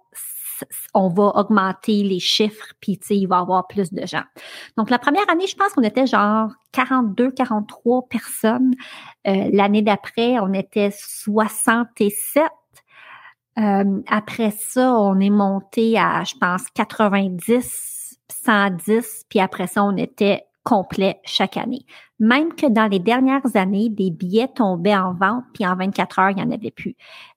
on 0.94 1.10
va 1.10 1.32
augmenter 1.36 2.04
les 2.04 2.20
chiffres, 2.20 2.74
puis 2.80 3.00
il 3.10 3.28
va 3.28 3.38
y 3.38 3.42
avoir 3.42 3.68
plus 3.68 3.92
de 3.92 4.06
gens. 4.06 4.24
Donc, 4.78 4.90
la 4.90 5.00
première 5.00 5.30
année, 5.30 5.48
je 5.48 5.56
pense 5.56 5.74
qu'on 5.74 5.84
était 5.84 6.08
genre 6.08 6.52
42, 6.72 7.32
43 7.32 8.08
personnes. 8.08 8.74
Euh, 9.28 9.50
l'année 9.52 9.82
d'après, 9.82 10.40
on 10.40 10.54
était 10.54 10.92
67. 10.92 12.44
Euh, 13.58 14.02
après 14.08 14.52
ça, 14.52 14.94
on 14.94 15.20
est 15.20 15.30
monté 15.30 15.98
à, 15.98 16.24
je 16.24 16.36
pense, 16.36 16.64
90, 16.74 18.20
110, 18.30 19.26
puis 19.30 19.40
après 19.40 19.68
ça, 19.68 19.84
on 19.84 19.96
était 19.96 20.44
complet 20.66 21.22
chaque 21.24 21.56
année. 21.56 21.86
Même 22.20 22.54
que 22.54 22.66
dans 22.66 22.88
les 22.88 23.00
dernières 23.00 23.56
années, 23.56 23.88
des 23.90 24.10
billets 24.10 24.50
tombaient 24.50 24.96
en 24.96 25.14
vente, 25.14 25.46
puis 25.54 25.66
en 25.66 25.76
24 25.76 26.20
heures, 26.20 26.30
il 26.32 26.36
n'y 26.38 26.42
en 26.42 26.52
avait 26.52 26.72
plus. 26.72 26.96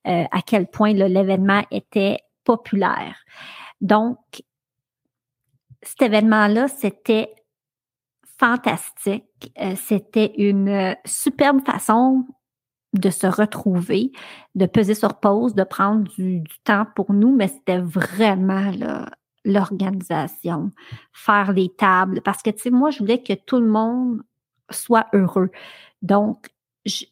Euh, 0.09 0.25
à 0.33 0.43
quel 0.43 0.67
point 0.67 0.93
l'événement 0.93 1.63
était 1.71 2.19
populaire. 2.43 3.17
Donc, 3.81 4.19
cet 5.83 6.03
événement-là, 6.03 6.69
c'était 6.69 7.35
fantastique. 8.39 9.53
Euh, 9.61 9.75
c'était 9.77 10.33
une 10.39 10.97
superbe 11.05 11.65
façon 11.67 12.25
de 12.95 13.11
se 13.11 13.27
retrouver, 13.27 14.13
de 14.55 14.65
peser 14.65 14.95
sur 14.95 15.21
pause, 15.21 15.55
de 15.55 15.65
prendre 15.65 16.05
du, 16.15 16.41
du 16.41 16.59
temps 16.65 16.87
pour 16.97 17.13
nous, 17.13 17.37
mais 17.37 17.49
c'était 17.49 17.79
vraiment 17.79 18.71
là, 18.71 19.07
l'organisation, 19.49 20.71
faire 21.13 21.53
les 21.53 21.71
tables, 21.71 22.21
parce 22.23 22.43
que, 22.43 22.51
tu 22.51 22.63
sais, 22.63 22.71
moi, 22.71 22.91
je 22.91 22.99
voulais 23.01 23.23
que 23.23 23.33
tout 23.33 23.59
le 23.59 23.67
monde 23.67 24.23
soit 24.71 25.07
heureux. 25.13 25.51
Donc, 26.03 26.47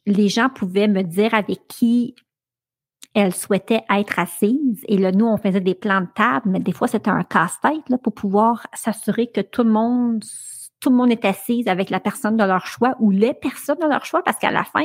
les 0.07 0.29
gens 0.29 0.49
pouvaient 0.49 0.89
me 0.89 1.03
dire 1.03 1.35
avec 1.35 1.67
qui 1.69 2.15
elles 3.15 3.35
souhaitaient 3.35 3.83
être 3.91 4.19
assises. 4.19 4.85
Et 4.87 4.99
là, 4.99 5.11
nous, 5.11 5.27
on 5.27 5.39
faisait 5.39 5.61
des 5.61 5.75
plans 5.75 6.03
de 6.03 6.09
table, 6.15 6.51
mais 6.51 6.61
des 6.61 6.73
fois, 6.73 6.87
c'était 6.87 7.11
un 7.11 7.25
casse-tête 7.25 7.89
là, 7.89 7.99
pour 7.99 8.13
pouvoir 8.13 8.67
s'assurer 8.75 9.29
que 9.29 9.41
tout 9.41 9.65
le 9.65 9.71
monde 9.71 10.23
tout 10.79 10.91
le 10.91 10.97
monde 10.97 11.11
est 11.11 11.25
assise 11.25 11.69
avec 11.69 11.89
la 11.89 12.01
personne 12.01 12.37
de 12.37 12.45
leur 12.45 12.67
choix 12.67 12.95
ou 13.01 13.11
les 13.11 13.33
personnes 13.33 13.79
de 13.79 13.87
leur 13.87 14.05
choix, 14.05 14.23
parce 14.23 14.39
qu'à 14.39 14.51
la 14.51 14.63
fin, 14.63 14.85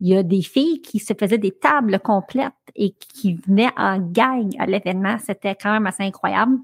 il 0.00 0.08
y 0.08 0.16
a 0.16 0.22
des 0.22 0.42
filles 0.42 0.80
qui 0.80 0.98
se 1.00 1.12
faisaient 1.12 1.38
des 1.38 1.52
tables 1.52 1.98
complètes 2.00 2.52
et 2.74 2.92
qui 2.92 3.34
venaient 3.34 3.70
en 3.76 3.98
gang 3.98 4.50
à 4.58 4.66
l'événement. 4.66 5.18
C'était 5.18 5.54
quand 5.54 5.72
même 5.72 5.86
assez 5.86 6.02
incroyable. 6.02 6.58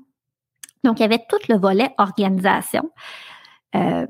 Donc, 0.85 1.01
il 1.01 1.03
y 1.03 1.07
avait 1.07 1.25
tout 1.29 1.39
le 1.49 1.57
volet 1.57 1.91
organisation 1.99 2.91
euh, 3.75 4.07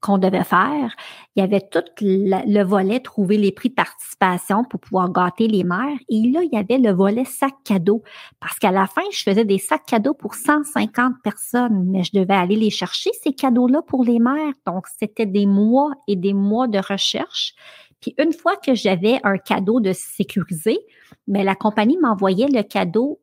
qu'on 0.00 0.18
devait 0.18 0.44
faire. 0.44 0.94
Il 1.36 1.40
y 1.40 1.42
avait 1.42 1.60
tout 1.60 1.84
le, 2.00 2.62
volet 2.64 3.00
trouver 3.00 3.38
les 3.38 3.52
prix 3.52 3.70
de 3.70 3.74
participation 3.74 4.64
pour 4.64 4.80
pouvoir 4.80 5.10
gâter 5.10 5.48
les 5.48 5.64
mères. 5.64 5.96
Et 6.08 6.28
là, 6.30 6.42
il 6.42 6.50
y 6.52 6.56
avait 6.56 6.78
le 6.78 6.92
volet 6.92 7.24
sac 7.24 7.54
cadeau. 7.64 8.02
Parce 8.40 8.58
qu'à 8.58 8.72
la 8.72 8.86
fin, 8.86 9.02
je 9.12 9.22
faisais 9.22 9.44
des 9.44 9.58
sacs 9.58 9.86
cadeaux 9.86 10.12
pour 10.12 10.34
150 10.34 11.14
personnes, 11.22 11.84
mais 11.88 12.02
je 12.02 12.10
devais 12.12 12.34
aller 12.34 12.56
les 12.56 12.70
chercher, 12.70 13.10
ces 13.22 13.32
cadeaux-là, 13.32 13.80
pour 13.82 14.04
les 14.04 14.18
mères. 14.18 14.54
Donc, 14.66 14.86
c'était 14.98 15.26
des 15.26 15.46
mois 15.46 15.92
et 16.08 16.16
des 16.16 16.34
mois 16.34 16.68
de 16.68 16.78
recherche. 16.78 17.54
Puis 18.00 18.14
une 18.18 18.32
fois 18.32 18.56
que 18.56 18.74
j'avais 18.74 19.20
un 19.22 19.38
cadeau 19.38 19.80
de 19.80 19.92
sécuriser, 19.92 20.80
mais 21.28 21.44
la 21.44 21.54
compagnie 21.54 21.96
m'envoyait 21.98 22.48
le 22.48 22.62
cadeau 22.62 23.20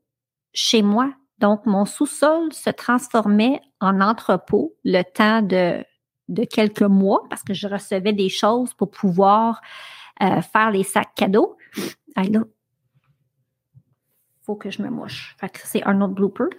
chez 0.54 0.82
moi 0.82 1.12
donc, 1.40 1.66
mon 1.66 1.86
sous-sol 1.86 2.52
se 2.52 2.70
transformait 2.70 3.62
en 3.80 4.02
entrepôt 4.02 4.76
le 4.84 5.04
temps 5.04 5.42
de, 5.42 5.84
de 6.28 6.44
quelques 6.44 6.82
mois 6.82 7.24
parce 7.30 7.44
que 7.44 7.54
je 7.54 7.68
recevais 7.68 8.14
des 8.14 8.30
choses 8.30 8.74
pour 8.74 8.92
pouvoir 8.92 9.62
euh, 10.22 10.42
faire 10.42 10.72
les 10.72 10.84
sacs 10.84 11.16
cadeaux. 11.16 11.58
Là, 12.18 12.44
faut 14.42 14.56
que 14.56 14.70
je 14.70 14.82
me 14.82 14.90
mouche. 14.90 15.36
Fait 15.40 15.50
que 15.50 15.60
c'est 15.64 15.84
un 15.84 16.02
autre 16.02 16.14
blooper. 16.14 16.50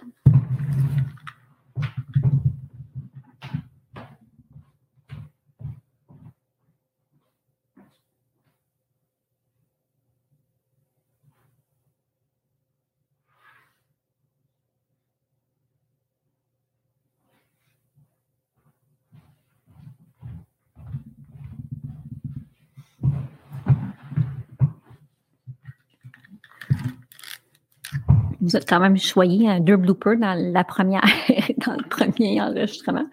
Vous 28.41 28.55
êtes 28.55 28.67
quand 28.67 28.79
même 28.79 28.97
choyé 28.97 29.59
deux 29.59 29.77
bloopers 29.77 30.17
dans 30.17 30.33
la 30.33 30.63
première, 30.63 31.03
dans 31.65 31.73
le 31.73 31.87
premier 31.87 32.41
enregistrement. 32.41 33.05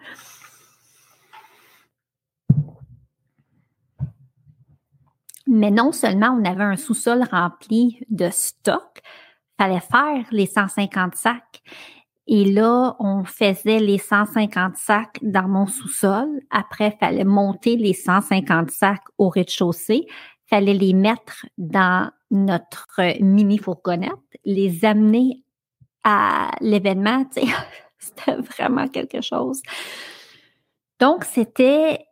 Mais 5.45 5.71
non 5.71 5.91
seulement 5.91 6.37
on 6.39 6.45
avait 6.45 6.63
un 6.63 6.75
sous-sol 6.75 7.23
rempli 7.31 7.99
de 8.09 8.29
stock, 8.29 9.01
fallait 9.57 9.79
faire 9.79 10.25
les 10.31 10.45
150 10.45 11.15
sacs. 11.15 11.61
Et 12.27 12.45
là, 12.45 12.95
on 12.99 13.23
faisait 13.23 13.79
les 13.79 13.97
150 13.97 14.77
sacs 14.77 15.17
dans 15.23 15.47
mon 15.47 15.65
sous-sol. 15.65 16.27
Après, 16.51 16.95
il 16.95 16.99
fallait 16.99 17.23
monter 17.23 17.75
les 17.75 17.93
150 17.93 18.69
sacs 18.69 19.01
au 19.17 19.29
rez-de-chaussée. 19.29 20.05
Fallait 20.49 20.73
les 20.73 20.93
mettre 20.93 21.45
dans 21.57 22.11
notre 22.31 23.21
mini 23.21 23.57
fourgonnette, 23.57 24.11
les 24.45 24.85
amener 24.85 25.43
à 26.03 26.51
l'événement, 26.61 27.25
c'était 27.99 28.35
vraiment 28.35 28.87
quelque 28.87 29.21
chose. 29.21 29.61
Donc, 30.99 31.23
c'était 31.23 32.05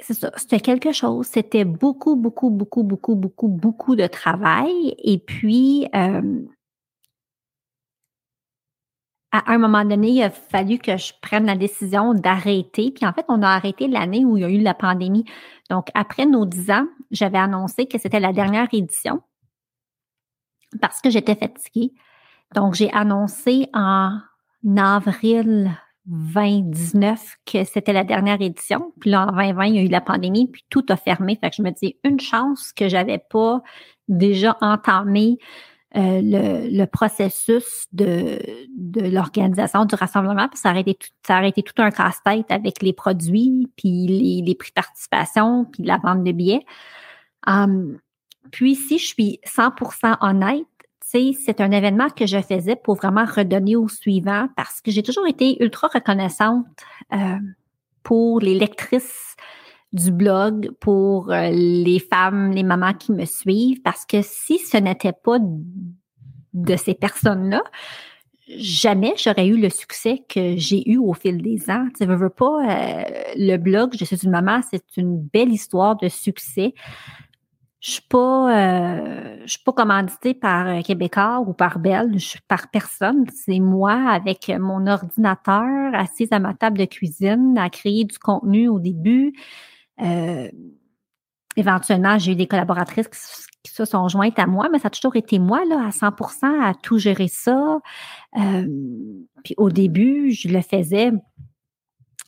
ça, 0.00 0.30
c'était 0.36 0.60
quelque 0.60 0.92
chose. 0.92 1.26
C'était 1.26 1.64
beaucoup, 1.64 2.16
beaucoup, 2.16 2.50
beaucoup, 2.50 2.82
beaucoup, 2.82 3.14
beaucoup, 3.14 3.48
beaucoup 3.48 3.96
de 3.96 4.06
travail. 4.06 4.94
Et 4.98 5.18
puis, 5.18 5.86
euh, 5.94 6.42
à 9.32 9.50
un 9.50 9.58
moment 9.58 9.84
donné, 9.84 10.10
il 10.10 10.22
a 10.22 10.30
fallu 10.30 10.78
que 10.78 10.98
je 10.98 11.12
prenne 11.22 11.46
la 11.46 11.56
décision 11.56 12.12
d'arrêter. 12.12 12.90
Puis 12.90 13.06
en 13.06 13.12
fait, 13.12 13.24
on 13.28 13.42
a 13.42 13.48
arrêté 13.48 13.88
l'année 13.88 14.24
où 14.24 14.36
il 14.36 14.42
y 14.42 14.44
a 14.44 14.50
eu 14.50 14.58
la 14.58 14.74
pandémie. 14.74 15.24
Donc, 15.70 15.88
après 15.94 16.26
nos 16.26 16.44
dix 16.44 16.70
ans, 16.70 16.86
j'avais 17.10 17.38
annoncé 17.38 17.86
que 17.86 17.98
c'était 17.98 18.20
la 18.20 18.32
dernière 18.32 18.68
édition 18.72 19.22
parce 20.80 21.00
que 21.00 21.10
j'étais 21.10 21.34
fatiguée. 21.34 21.92
Donc, 22.54 22.74
j'ai 22.74 22.92
annoncé 22.92 23.68
en 23.72 24.18
avril 24.76 25.70
2019 26.06 27.36
que 27.46 27.64
c'était 27.64 27.92
la 27.92 28.04
dernière 28.04 28.40
édition. 28.40 28.92
Puis 29.00 29.10
là, 29.10 29.26
en 29.26 29.32
2020, 29.32 29.64
il 29.66 29.74
y 29.76 29.78
a 29.78 29.82
eu 29.82 29.88
la 29.88 30.00
pandémie, 30.00 30.48
puis 30.48 30.64
tout 30.68 30.84
a 30.90 30.96
fermé. 30.96 31.38
Fait 31.40 31.50
que 31.50 31.56
je 31.56 31.62
me 31.62 31.70
dis, 31.70 31.96
une 32.04 32.20
chance 32.20 32.72
que 32.72 32.88
j'avais 32.88 33.18
pas 33.18 33.62
déjà 34.08 34.58
entamé 34.60 35.38
euh, 35.94 36.20
le, 36.22 36.84
processus 36.86 37.86
de, 37.92 38.38
de 38.76 39.00
l'organisation 39.10 39.84
du 39.84 39.94
rassemblement, 39.94 40.48
ça 40.54 40.70
aurait 40.70 40.80
été 40.80 40.94
tout, 40.94 41.08
ça 41.26 41.38
aurait 41.38 41.50
été 41.50 41.62
tout 41.62 41.80
un 41.82 41.90
casse-tête 41.90 42.50
avec 42.50 42.82
les 42.82 42.92
produits, 42.92 43.70
puis 43.76 44.06
les, 44.06 44.42
les 44.42 44.54
prix 44.54 44.70
de 44.70 44.74
participation, 44.74 45.66
puis 45.66 45.82
la 45.82 45.98
vente 45.98 46.24
de 46.24 46.32
billets. 46.32 46.64
Hum, 47.46 47.98
puis 48.50 48.74
si 48.74 48.98
je 48.98 49.06
suis 49.06 49.40
100% 49.46 50.16
honnête, 50.20 50.66
c'est 51.04 51.60
un 51.60 51.70
événement 51.70 52.08
que 52.08 52.26
je 52.26 52.40
faisais 52.40 52.76
pour 52.76 52.94
vraiment 52.94 53.24
redonner 53.24 53.76
au 53.76 53.88
suivant 53.88 54.48
parce 54.56 54.80
que 54.80 54.90
j'ai 54.90 55.02
toujours 55.02 55.26
été 55.26 55.62
ultra 55.62 55.88
reconnaissante 55.88 56.66
euh, 57.12 57.38
pour 58.02 58.40
les 58.40 58.54
lectrices 58.54 59.36
du 59.92 60.10
blog, 60.10 60.70
pour 60.80 61.30
euh, 61.30 61.50
les 61.50 61.98
femmes, 61.98 62.50
les 62.52 62.62
mamans 62.62 62.94
qui 62.94 63.12
me 63.12 63.24
suivent, 63.24 63.82
parce 63.82 64.06
que 64.06 64.22
si 64.22 64.58
ce 64.58 64.78
n'était 64.78 65.12
pas 65.12 65.38
de 66.54 66.76
ces 66.76 66.94
personnes-là, 66.94 67.62
jamais 68.56 69.14
j'aurais 69.16 69.46
eu 69.46 69.60
le 69.60 69.68
succès 69.68 70.24
que 70.28 70.56
j'ai 70.56 70.88
eu 70.90 70.96
au 70.96 71.12
fil 71.12 71.42
des 71.42 71.70
ans. 71.70 71.88
Tu 71.96 72.06
veux, 72.06 72.16
veux 72.16 72.30
pas, 72.30 72.58
euh, 72.62 73.04
le 73.36 73.56
blog 73.58 73.94
Je 73.98 74.04
suis 74.04 74.24
une 74.24 74.30
maman, 74.30 74.60
c'est 74.70 74.96
une 74.96 75.20
belle 75.20 75.52
histoire 75.52 75.96
de 75.96 76.08
succès. 76.08 76.72
Je 77.80 77.90
suis 77.90 78.02
pas, 78.08 78.56
euh, 78.56 79.36
je 79.44 79.50
suis 79.50 79.62
pas 79.62 79.72
commanditée 79.72 80.34
par 80.34 80.82
Québécois 80.84 81.40
ou 81.46 81.52
par 81.52 81.80
Belle, 81.80 82.12
je 82.14 82.26
suis 82.26 82.40
par 82.46 82.70
personne. 82.70 83.24
C'est 83.34 83.58
moi 83.58 83.92
avec 83.92 84.50
mon 84.56 84.86
ordinateur 84.86 85.92
assise 85.92 86.28
à 86.30 86.38
ma 86.38 86.54
table 86.54 86.78
de 86.78 86.84
cuisine 86.84 87.58
à 87.58 87.68
créer 87.70 88.04
du 88.04 88.18
contenu 88.18 88.68
au 88.68 88.78
début. 88.78 89.34
Euh, 90.00 90.48
éventuellement, 91.56 92.18
j'ai 92.18 92.32
eu 92.32 92.36
des 92.36 92.46
collaboratrices 92.46 93.08
qui, 93.08 93.70
se 93.70 93.84
sont 93.84 94.08
jointes 94.08 94.38
à 94.38 94.46
moi, 94.46 94.68
mais 94.70 94.78
ça 94.78 94.88
a 94.88 94.90
toujours 94.90 95.16
été 95.16 95.38
moi 95.38 95.64
là 95.64 95.86
à 95.86 95.90
100% 95.90 96.62
à 96.62 96.74
tout 96.74 96.98
gérer 96.98 97.28
ça. 97.28 97.78
Euh, 98.36 98.66
puis 99.44 99.54
au 99.56 99.70
début, 99.70 100.32
je 100.32 100.48
le 100.48 100.60
faisais 100.60 101.12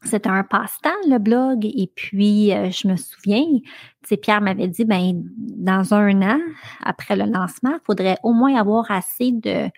c'était 0.05 0.29
un 0.29 0.45
passe-temps, 0.45 0.91
le 1.09 1.19
blog. 1.19 1.65
Et 1.65 1.91
puis, 1.95 2.53
euh, 2.53 2.71
je 2.71 2.89
me 2.89 2.97
souviens, 2.97 3.45
Pierre 4.23 4.41
m'avait 4.41 4.69
dit, 4.69 4.85
ben, 4.85 5.23
dans 5.37 5.95
un 5.95 6.23
an, 6.23 6.39
après 6.83 7.17
le 7.17 7.25
lancement, 7.25 7.73
il 7.73 7.85
faudrait 7.85 8.19
au 8.23 8.33
moins 8.33 8.55
avoir 8.57 8.91
assez 8.91 9.33
de, 9.33 9.69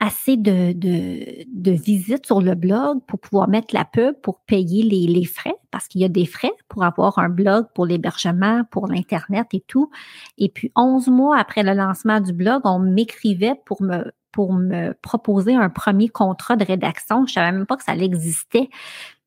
assez 0.00 0.36
de, 0.36 0.72
de, 0.72 1.70
visites 1.70 2.26
sur 2.26 2.40
le 2.40 2.54
blog 2.54 3.00
pour 3.06 3.18
pouvoir 3.18 3.48
mettre 3.48 3.74
la 3.74 3.84
pub, 3.84 4.14
pour 4.22 4.40
payer 4.40 4.82
les, 4.82 5.06
les 5.06 5.24
frais, 5.24 5.56
parce 5.76 5.88
qu'il 5.88 6.00
y 6.00 6.06
a 6.06 6.08
des 6.08 6.24
frais 6.24 6.54
pour 6.70 6.84
avoir 6.84 7.18
un 7.18 7.28
blog, 7.28 7.66
pour 7.74 7.84
l'hébergement, 7.84 8.64
pour 8.70 8.86
l'Internet 8.86 9.48
et 9.52 9.60
tout. 9.60 9.90
Et 10.38 10.48
puis, 10.48 10.72
11 10.74 11.08
mois 11.08 11.36
après 11.38 11.62
le 11.62 11.74
lancement 11.74 12.18
du 12.18 12.32
blog, 12.32 12.62
on 12.64 12.78
m'écrivait 12.78 13.60
pour 13.66 13.82
me 13.82 14.10
pour 14.32 14.54
me 14.54 14.94
proposer 14.94 15.54
un 15.54 15.68
premier 15.68 16.08
contrat 16.08 16.56
de 16.56 16.64
rédaction. 16.64 17.26
Je 17.26 17.34
savais 17.34 17.52
même 17.52 17.66
pas 17.66 17.76
que 17.76 17.84
ça 17.84 17.94
existait. 17.94 18.70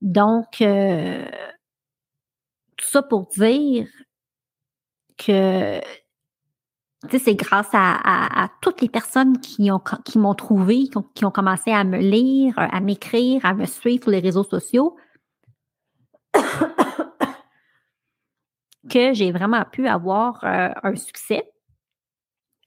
Donc, 0.02 0.60
euh, 0.62 1.24
tout 2.78 2.88
ça 2.88 3.04
pour 3.04 3.28
dire 3.28 3.88
que 5.20 5.80
c'est 7.12 7.36
grâce 7.36 7.70
à, 7.74 8.50
toutes 8.64 8.82
les 8.82 8.90
personnes 8.90 9.40
qui 9.40 9.70
ont 9.70 9.82
qui 10.04 10.18
m'ont 10.18 10.34
trouvé, 10.34 10.90
qui 11.16 11.26
ont, 11.26 11.32
commencé 11.32 11.70
à 11.72 11.84
me 11.84 12.00
lire, 12.00 12.56
à 12.58 12.80
m'écrire, 12.80 13.46
à 13.46 13.54
me 13.54 13.66
suivre 13.66 14.06
sur 14.06 14.12
les 14.12 14.20
réseaux 14.20 14.44
sociaux, 14.44 14.96
que 18.90 19.14
j'ai 19.14 19.32
vraiment 19.32 19.64
pu 19.66 19.88
avoir 19.88 20.44
euh, 20.44 20.70
un 20.84 20.96
succès 20.96 21.50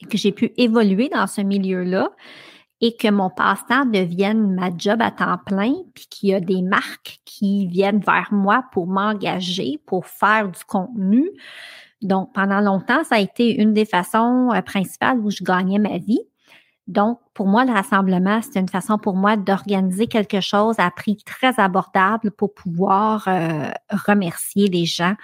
que 0.08 0.18
j'ai 0.18 0.32
pu 0.32 0.52
évoluer 0.56 1.08
dans 1.08 1.26
ce 1.26 1.40
milieu-là 1.40 2.10
et 2.80 2.96
que 2.96 3.08
mon 3.08 3.30
passe-temps 3.30 3.86
devienne 3.86 4.54
ma 4.54 4.70
job 4.76 5.00
à 5.00 5.12
temps 5.12 5.38
plein, 5.46 5.72
puis 5.94 6.06
qu'il 6.10 6.30
y 6.30 6.34
a 6.34 6.40
des 6.40 6.62
marques 6.62 7.18
qui 7.24 7.68
viennent 7.68 8.00
vers 8.00 8.28
moi 8.32 8.64
pour 8.72 8.88
m'engager, 8.88 9.80
pour 9.86 10.06
faire 10.06 10.48
du 10.48 10.64
contenu. 10.64 11.30
Donc, 12.02 12.32
pendant 12.34 12.60
longtemps, 12.60 13.04
ça 13.04 13.16
a 13.16 13.20
été 13.20 13.54
une 13.54 13.72
des 13.72 13.84
façons 13.84 14.50
euh, 14.52 14.60
principales 14.62 15.20
où 15.20 15.30
je 15.30 15.44
gagnais 15.44 15.78
ma 15.78 15.98
vie. 15.98 16.22
Donc, 16.88 17.20
pour 17.32 17.46
moi, 17.46 17.64
le 17.64 17.72
rassemblement, 17.72 18.42
c'était 18.42 18.60
une 18.60 18.68
façon 18.68 18.98
pour 18.98 19.14
moi 19.14 19.36
d'organiser 19.36 20.08
quelque 20.08 20.40
chose 20.40 20.74
à 20.78 20.90
prix 20.90 21.16
très 21.24 21.58
abordable 21.60 22.32
pour 22.32 22.54
pouvoir 22.54 23.28
euh, 23.28 23.70
remercier 23.90 24.68
les 24.68 24.84
gens 24.84 25.14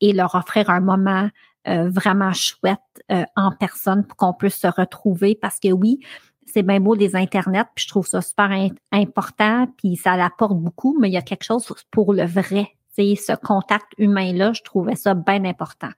et 0.00 0.12
leur 0.12 0.34
offrir 0.34 0.70
un 0.70 0.80
moment 0.80 1.28
euh, 1.66 1.90
vraiment 1.90 2.32
chouette 2.32 2.78
euh, 3.10 3.24
en 3.36 3.50
personne 3.50 4.06
pour 4.06 4.16
qu'on 4.16 4.32
puisse 4.32 4.56
se 4.56 4.68
retrouver 4.68 5.34
parce 5.34 5.58
que 5.58 5.72
oui, 5.72 6.00
c'est 6.46 6.62
bien 6.62 6.80
beau 6.80 6.96
des 6.96 7.14
internets, 7.14 7.64
puis 7.74 7.84
je 7.84 7.88
trouve 7.88 8.06
ça 8.06 8.22
super 8.22 8.50
important, 8.90 9.66
puis 9.76 9.96
ça 9.96 10.16
l'apporte 10.16 10.56
beaucoup, 10.56 10.96
mais 10.98 11.08
il 11.08 11.12
y 11.12 11.18
a 11.18 11.22
quelque 11.22 11.44
chose 11.44 11.66
pour 11.90 12.14
le 12.14 12.24
vrai. 12.24 12.68
C'est 12.96 13.14
ce 13.16 13.32
contact 13.34 13.92
humain-là, 13.98 14.52
je 14.54 14.62
trouvais 14.62 14.96
ça 14.96 15.14
bien 15.14 15.44
important. 15.44 15.90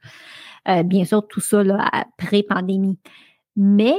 Euh, 0.68 0.83
bien 0.83 1.05
sûr, 1.05 1.27
tout 1.29 1.40
ça 1.40 1.62
là, 1.62 1.88
après 1.92 2.42
pandémie. 2.42 2.99
Mais 3.55 3.94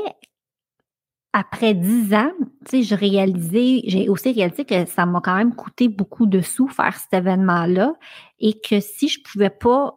après 1.34 1.74
dix 1.74 2.14
ans, 2.14 2.32
tu 2.66 2.72
sais, 2.72 2.84
j'ai 2.84 2.96
réalisé, 2.96 3.82
j'ai 3.86 4.10
aussi 4.10 4.34
réalisé 4.34 4.66
que 4.66 4.86
ça 4.86 5.06
m'a 5.06 5.22
quand 5.22 5.36
même 5.36 5.56
coûté 5.56 5.88
beaucoup 5.88 6.26
de 6.26 6.42
sous 6.42 6.68
faire 6.68 6.96
cet 6.98 7.14
événement-là 7.14 7.94
et 8.40 8.60
que 8.60 8.80
si 8.82 9.08
je 9.08 9.20
pouvais 9.24 9.50
pas 9.50 9.96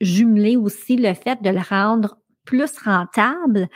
jumeler 0.00 0.56
aussi 0.56 0.96
le 0.96 1.14
fait 1.14 1.42
de 1.42 1.50
le 1.50 1.60
rendre 1.60 2.18
plus 2.44 2.78
rentable. 2.84 3.68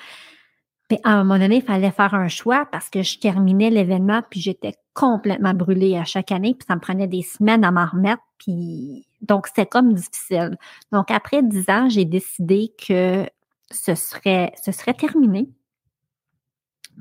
Mais 0.90 1.00
à 1.04 1.12
un 1.14 1.24
moment 1.24 1.38
donné, 1.38 1.56
il 1.56 1.62
fallait 1.62 1.90
faire 1.90 2.14
un 2.14 2.28
choix 2.28 2.66
parce 2.70 2.88
que 2.88 3.02
je 3.02 3.18
terminais 3.18 3.70
l'événement 3.70 4.22
puis 4.30 4.40
j'étais 4.40 4.74
complètement 4.94 5.54
brûlée 5.54 5.96
à 5.96 6.04
chaque 6.04 6.30
année 6.30 6.54
puis 6.54 6.66
ça 6.68 6.76
me 6.76 6.80
prenait 6.80 7.08
des 7.08 7.22
semaines 7.22 7.64
à 7.64 7.70
m'en 7.70 7.86
remettre 7.86 8.22
puis 8.38 9.06
donc 9.22 9.46
c'était 9.48 9.66
comme 9.66 9.94
difficile. 9.94 10.56
Donc 10.92 11.10
après 11.10 11.42
dix 11.42 11.68
ans, 11.68 11.88
j'ai 11.88 12.04
décidé 12.04 12.72
que 12.86 13.26
ce 13.70 13.94
serait 13.94 14.52
ce 14.62 14.70
serait 14.70 14.94
terminé. 14.94 15.48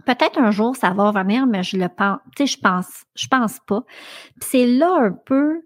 Peut-être 0.06 0.39
un 0.39 0.51
jour 0.51 0.75
ça 0.75 0.91
va 0.91 1.12
revenir, 1.12 1.45
mais 1.45 1.63
je 1.63 1.77
le 1.77 1.89
pense, 1.89 2.19
tu 2.36 2.45
sais, 2.45 2.58
je 2.58 2.60
pense, 2.60 3.04
je 3.15 3.27
pense 3.27 3.60
pas. 3.67 3.84
c'est 4.41 4.65
là 4.65 4.95
un 4.99 5.12
peu, 5.12 5.62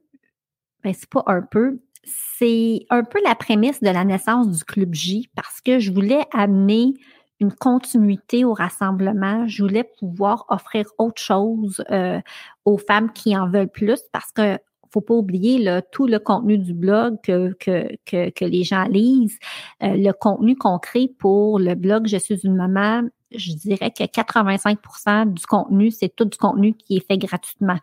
ben 0.84 0.94
c'est 0.94 1.10
pas 1.10 1.24
un 1.28 1.42
peu, 1.42 1.80
c'est 2.04 2.86
un 2.90 3.04
peu 3.04 3.20
la 3.24 3.36
prémisse 3.36 3.82
de 3.82 3.90
la 3.90 4.04
naissance 4.04 4.50
du 4.50 4.64
Club 4.64 4.94
J 4.94 5.30
parce 5.36 5.62
que 5.62 5.80
je 5.80 5.92
voulais 5.92 6.26
amener 6.32 6.94
une 7.40 7.54
continuité 7.54 8.46
au 8.46 8.54
rassemblement. 8.54 9.48
Je 9.48 9.64
voulais 9.64 9.84
pouvoir 10.00 10.46
offrir 10.50 10.86
autre 10.98 11.22
chose 11.22 11.84
euh, 11.92 12.20
aux 12.64 12.78
femmes 12.78 13.12
qui 13.12 13.36
en 13.36 13.50
veulent 13.50 13.72
plus 13.72 14.02
parce 14.12 14.32
que 14.32 14.58
faut 14.96 15.02
pas 15.02 15.14
oublier 15.14 15.60
là, 15.60 15.82
tout 15.82 16.08
le 16.08 16.20
contenu 16.20 16.58
du 16.58 16.74
blog 16.74 17.18
que, 17.22 17.54
que, 17.60 18.30
que, 18.30 18.46
les 18.46 18.64
gens 18.64 18.86
lisent, 18.86 19.38
euh, 19.84 19.94
le 19.98 20.14
contenu 20.14 20.56
qu'on 20.56 20.80
crée 20.80 21.10
pour 21.20 21.60
le 21.60 21.76
blog 21.76 22.08
Je 22.08 22.16
suis 22.16 22.40
une 22.46 22.56
maman. 22.56 23.02
Je 23.38 23.54
dirais 23.54 23.92
que 23.92 24.04
85% 24.04 25.34
du 25.34 25.46
contenu, 25.46 25.92
c'est 25.92 26.10
tout 26.10 26.26
du 26.26 26.38
contenu 26.38 26.74
qui 26.74 26.98
est 26.98 27.08
fait 27.08 27.18
gratuitement. 27.18 27.78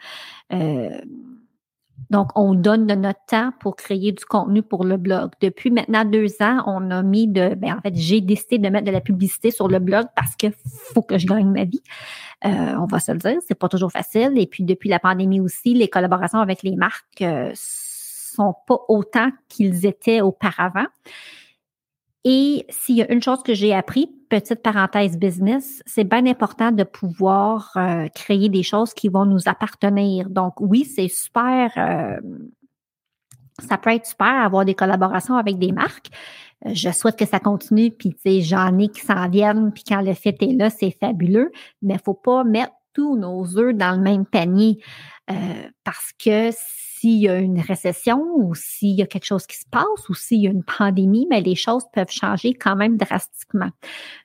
Euh, 0.52 1.00
donc, 2.10 2.28
on 2.36 2.54
donne 2.54 2.86
de 2.86 2.94
notre 2.94 3.24
temps 3.26 3.52
pour 3.60 3.76
créer 3.76 4.12
du 4.12 4.24
contenu 4.24 4.62
pour 4.62 4.84
le 4.84 4.96
blog. 4.96 5.30
Depuis 5.40 5.70
maintenant 5.70 6.04
deux 6.04 6.42
ans, 6.42 6.62
on 6.66 6.90
a 6.90 7.02
mis 7.02 7.26
de, 7.26 7.54
ben 7.54 7.74
en 7.74 7.80
fait, 7.80 7.94
j'ai 7.94 8.20
décidé 8.20 8.58
de 8.58 8.68
mettre 8.68 8.86
de 8.86 8.90
la 8.90 9.00
publicité 9.00 9.50
sur 9.50 9.68
le 9.68 9.78
blog 9.78 10.06
parce 10.14 10.36
que 10.36 10.48
faut 10.92 11.02
que 11.02 11.16
je 11.16 11.26
gagne 11.26 11.50
ma 11.50 11.64
vie. 11.64 11.82
Euh, 12.44 12.74
on 12.78 12.86
va 12.86 12.98
se 12.98 13.12
le 13.12 13.18
dire, 13.18 13.38
c'est 13.46 13.54
pas 13.54 13.68
toujours 13.68 13.92
facile. 13.92 14.32
Et 14.36 14.46
puis 14.46 14.64
depuis 14.64 14.90
la 14.90 14.98
pandémie 14.98 15.40
aussi, 15.40 15.74
les 15.74 15.88
collaborations 15.88 16.40
avec 16.40 16.62
les 16.62 16.76
marques 16.76 17.22
euh, 17.22 17.50
sont 17.54 18.54
pas 18.66 18.78
autant 18.88 19.30
qu'ils 19.48 19.86
étaient 19.86 20.20
auparavant. 20.20 20.86
Et 22.24 22.66
s'il 22.68 22.96
y 22.96 23.02
a 23.02 23.12
une 23.12 23.22
chose 23.22 23.42
que 23.42 23.52
j'ai 23.52 23.74
appris, 23.74 24.08
petite 24.28 24.62
parenthèse 24.62 25.18
business, 25.18 25.82
c'est 25.86 26.04
bien 26.04 26.24
important 26.26 26.70
de 26.70 26.84
pouvoir 26.84 27.72
euh, 27.76 28.06
créer 28.14 28.48
des 28.48 28.62
choses 28.62 28.94
qui 28.94 29.08
vont 29.08 29.26
nous 29.26 29.48
appartenir. 29.48 30.30
Donc 30.30 30.54
oui, 30.60 30.84
c'est 30.84 31.08
super, 31.08 31.72
euh, 31.76 32.16
ça 33.68 33.76
peut 33.76 33.90
être 33.90 34.06
super 34.06 34.28
avoir 34.28 34.64
des 34.64 34.74
collaborations 34.74 35.36
avec 35.36 35.58
des 35.58 35.72
marques. 35.72 36.10
Euh, 36.64 36.70
je 36.74 36.90
souhaite 36.92 37.18
que 37.18 37.26
ça 37.26 37.40
continue, 37.40 37.90
puis 37.90 38.10
tu 38.10 38.20
sais, 38.20 38.40
j'en 38.40 38.78
ai 38.78 38.88
qui 38.88 39.00
s'en 39.00 39.28
viennent, 39.28 39.72
puis 39.72 39.82
quand 39.86 40.00
le 40.00 40.14
fait 40.14 40.40
est 40.42 40.56
là, 40.56 40.70
c'est 40.70 40.96
fabuleux, 41.00 41.50
mais 41.82 41.94
il 41.94 42.00
faut 42.04 42.14
pas 42.14 42.44
mettre 42.44 42.72
tous 42.94 43.16
nos 43.16 43.58
œufs 43.58 43.74
dans 43.74 43.96
le 43.96 44.02
même 44.02 44.26
panier 44.26 44.78
parce 45.82 46.12
que 46.22 46.50
s'il 47.02 47.18
y 47.18 47.28
a 47.28 47.36
une 47.36 47.58
récession 47.58 48.22
ou 48.36 48.54
s'il 48.54 48.94
y 48.94 49.02
a 49.02 49.06
quelque 49.06 49.24
chose 49.24 49.44
qui 49.48 49.56
se 49.56 49.66
passe 49.68 50.08
ou 50.08 50.14
s'il 50.14 50.40
y 50.40 50.46
a 50.46 50.50
une 50.50 50.62
pandémie, 50.62 51.26
mais 51.28 51.40
les 51.40 51.56
choses 51.56 51.82
peuvent 51.92 52.12
changer 52.12 52.54
quand 52.54 52.76
même 52.76 52.96
drastiquement. 52.96 53.70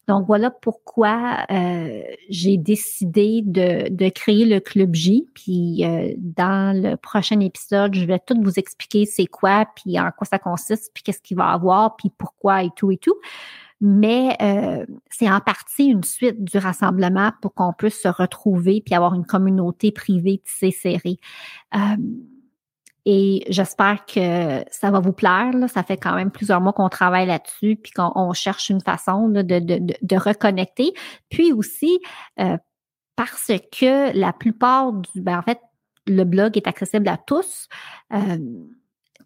Donc 0.08 0.28
voilà 0.28 0.52
pourquoi 0.52 1.44
euh, 1.50 2.04
j'ai 2.30 2.58
décidé 2.58 3.42
de, 3.44 3.90
de, 3.90 4.10
créer 4.10 4.46
le 4.46 4.60
Club 4.60 4.94
J. 4.94 5.28
Puis 5.34 5.84
euh, 5.84 6.14
dans 6.18 6.80
le 6.80 6.98
prochain 6.98 7.40
épisode, 7.40 7.96
je 7.96 8.06
vais 8.06 8.20
tout 8.20 8.40
vous 8.40 8.60
expliquer 8.60 9.08
c'est 9.08 9.26
quoi, 9.26 9.66
puis 9.76 10.00
en 10.00 10.12
quoi 10.16 10.28
ça 10.28 10.38
consiste, 10.38 10.92
puis 10.94 11.02
qu'est-ce 11.02 11.22
qu'il 11.22 11.38
va 11.38 11.48
avoir, 11.48 11.96
puis 11.96 12.12
pourquoi 12.16 12.62
et 12.62 12.70
tout 12.76 12.92
et 12.92 12.98
tout. 12.98 13.18
mais 13.82 14.38
euh, 14.40 14.86
c'est 15.10 15.30
en 15.32 15.40
partie 15.40 15.86
une 15.86 16.04
suite 16.04 16.44
du 16.44 16.60
rassemblement 16.60 17.32
pour 17.42 17.56
qu'on 17.56 17.74
puisse 17.74 18.00
se 18.00 18.08
retrouver 18.08 18.84
puis 18.86 18.94
avoir 18.94 19.16
une 19.16 19.26
communauté 19.26 19.92
privée 19.92 20.44
tissée 20.46 20.72
serrée. 20.72 21.18
Euh, 21.76 21.96
et 23.10 23.46
j'espère 23.48 24.06
que 24.06 24.66
ça 24.70 24.92
va 24.92 25.00
vous 25.00 25.14
plaire. 25.14 25.54
Ça 25.70 25.82
fait 25.82 25.96
quand 25.96 26.14
même 26.14 26.30
plusieurs 26.30 26.60
mois 26.60 26.74
qu'on 26.74 26.90
travaille 26.90 27.26
là-dessus, 27.26 27.78
puis 27.82 27.94
qu'on 27.94 28.34
cherche 28.34 28.70
une 28.70 28.82
façon 28.82 29.30
de, 29.30 29.42
de, 29.42 29.60
de, 30.02 30.16
reconnecter. 30.18 30.92
Puis 31.30 31.54
aussi, 31.54 32.02
euh, 32.42 32.58
parce 33.16 33.50
que 33.72 34.14
la 34.14 34.34
plupart 34.34 34.92
du, 34.92 35.22
ben 35.22 35.40
en 35.40 35.42
fait, 35.42 35.62
le 36.06 36.26
blog 36.26 36.58
est 36.58 36.68
accessible 36.68 37.08
à 37.08 37.16
tous. 37.16 37.70
Euh, 38.12 38.38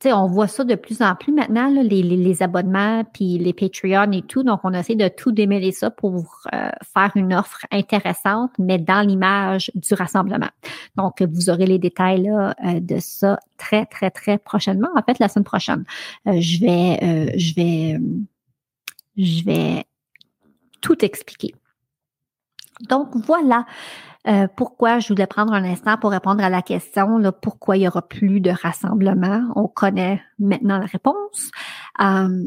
on 0.05 0.27
voit 0.27 0.47
ça 0.47 0.63
de 0.63 0.75
plus 0.75 1.01
en 1.01 1.15
plus 1.15 1.31
maintenant, 1.31 1.69
les, 1.69 2.43
abonnements, 2.43 3.03
puis 3.03 3.37
les 3.37 3.53
Patreon 3.53 4.11
et 4.11 4.21
tout. 4.23 4.43
Donc, 4.43 4.61
on 4.63 4.73
essaie 4.73 4.95
de 4.95 5.07
tout 5.07 5.31
démêler 5.31 5.71
ça 5.71 5.91
pour 5.91 6.41
euh, 6.53 6.69
faire 6.93 7.11
une 7.15 7.33
offre 7.33 7.65
intéressante, 7.71 8.51
mais 8.57 8.77
dans 8.77 9.05
l'image 9.05 9.71
du 9.75 9.93
rassemblement. 9.93 10.49
Donc, 10.95 11.21
vous 11.21 11.49
aurez 11.49 11.65
les 11.65 11.79
détails 11.79 12.23
là, 12.23 12.55
euh, 12.65 12.79
de 12.79 12.97
ça 12.99 13.37
très, 13.57 13.85
très, 13.85 14.09
très 14.09 14.37
prochainement. 14.37 14.89
En 14.95 15.03
fait, 15.03 15.19
la 15.19 15.27
semaine 15.27 15.45
prochaine, 15.45 15.83
euh, 16.27 16.39
je 16.39 16.59
vais, 16.59 17.37
je 17.37 17.55
vais, 17.55 17.99
je 19.17 19.43
vais 19.45 19.85
tout 20.81 21.05
expliquer. 21.05 21.53
Donc, 22.89 23.09
voilà. 23.15 23.65
Euh, 24.27 24.47
pourquoi? 24.55 24.99
Je 24.99 25.07
voulais 25.07 25.27
prendre 25.27 25.53
un 25.53 25.63
instant 25.63 25.97
pour 25.97 26.11
répondre 26.11 26.43
à 26.43 26.49
la 26.49 26.61
question 26.61 27.17
là, 27.17 27.31
pourquoi 27.31 27.77
il 27.77 27.83
y 27.83 27.87
aura 27.87 28.07
plus 28.07 28.39
de 28.39 28.51
rassemblement. 28.51 29.51
On 29.55 29.67
connaît 29.67 30.21
maintenant 30.37 30.77
la 30.77 30.85
réponse. 30.85 31.51
Euh, 31.99 32.43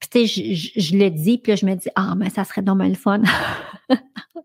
puis, 0.00 0.26
je, 0.26 0.80
je, 0.80 0.96
le 0.96 1.10
dis, 1.10 1.38
puis 1.38 1.52
là, 1.52 1.56
je 1.56 1.66
me 1.66 1.74
dis, 1.74 1.88
ah, 1.94 2.14
mais 2.16 2.30
ça 2.30 2.44
serait 2.44 2.62
dommage 2.62 2.88
le 2.88 2.94
fun 2.94 3.18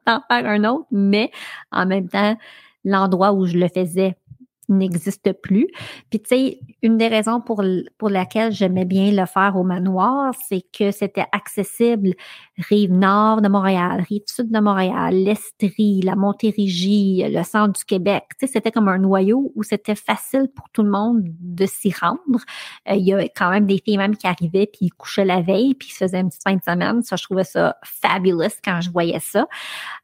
d'en 0.05 0.21
faire 0.27 0.45
un 0.45 0.63
autre, 0.65 0.87
mais 0.91 1.31
en 1.71 1.85
même 1.85 2.09
temps, 2.09 2.37
l'endroit 2.83 3.33
où 3.33 3.45
je 3.45 3.57
le 3.57 3.67
faisais 3.69 4.17
n'existe 4.69 5.33
plus. 5.41 5.67
Puis 6.09 6.19
tu 6.21 6.29
sais, 6.29 6.59
une 6.81 6.97
des 6.97 7.07
raisons 7.07 7.41
pour, 7.41 7.63
pour 7.97 8.09
laquelle 8.09 8.51
j'aimais 8.51 8.85
bien 8.85 9.11
le 9.11 9.25
faire 9.25 9.55
au 9.55 9.63
manoir, 9.63 10.33
c'est 10.47 10.63
que 10.77 10.91
c'était 10.91 11.25
accessible 11.31 12.13
rive 12.57 12.91
nord 12.91 13.41
de 13.41 13.49
Montréal, 13.49 14.05
rive 14.07 14.23
sud 14.27 14.51
de 14.51 14.59
Montréal, 14.59 15.13
l'Estrie, 15.13 16.01
la 16.01 16.15
Montérégie, 16.15 17.23
le 17.27 17.43
centre 17.43 17.73
du 17.73 17.83
Québec. 17.83 18.23
Tu 18.39 18.45
sais, 18.47 18.53
c'était 18.53 18.71
comme 18.71 18.87
un 18.87 18.97
noyau 18.97 19.51
où 19.55 19.63
c'était 19.63 19.95
facile 19.95 20.47
pour 20.55 20.69
tout 20.69 20.83
le 20.83 20.89
monde 20.89 21.23
de 21.23 21.65
s'y 21.65 21.93
rendre. 21.93 22.39
Euh, 22.89 22.95
il 22.95 23.05
y 23.05 23.13
a 23.13 23.23
quand 23.23 23.49
même 23.49 23.65
des 23.65 23.81
filles 23.83 23.97
même 23.97 24.15
qui 24.15 24.27
arrivaient 24.27 24.67
puis 24.67 24.85
ils 24.85 24.93
couchaient 24.93 25.25
la 25.25 25.41
veille 25.41 25.75
puis 25.75 25.89
ils 25.91 25.95
faisaient 25.95 26.19
une 26.19 26.29
petite 26.29 26.43
fin 26.43 26.55
de 26.55 26.63
semaine. 26.63 27.03
Ça, 27.03 27.15
je 27.15 27.23
trouvais 27.23 27.43
ça 27.43 27.75
fabulous 27.83 28.55
quand 28.63 28.81
je 28.81 28.89
voyais 28.89 29.19
ça. 29.19 29.47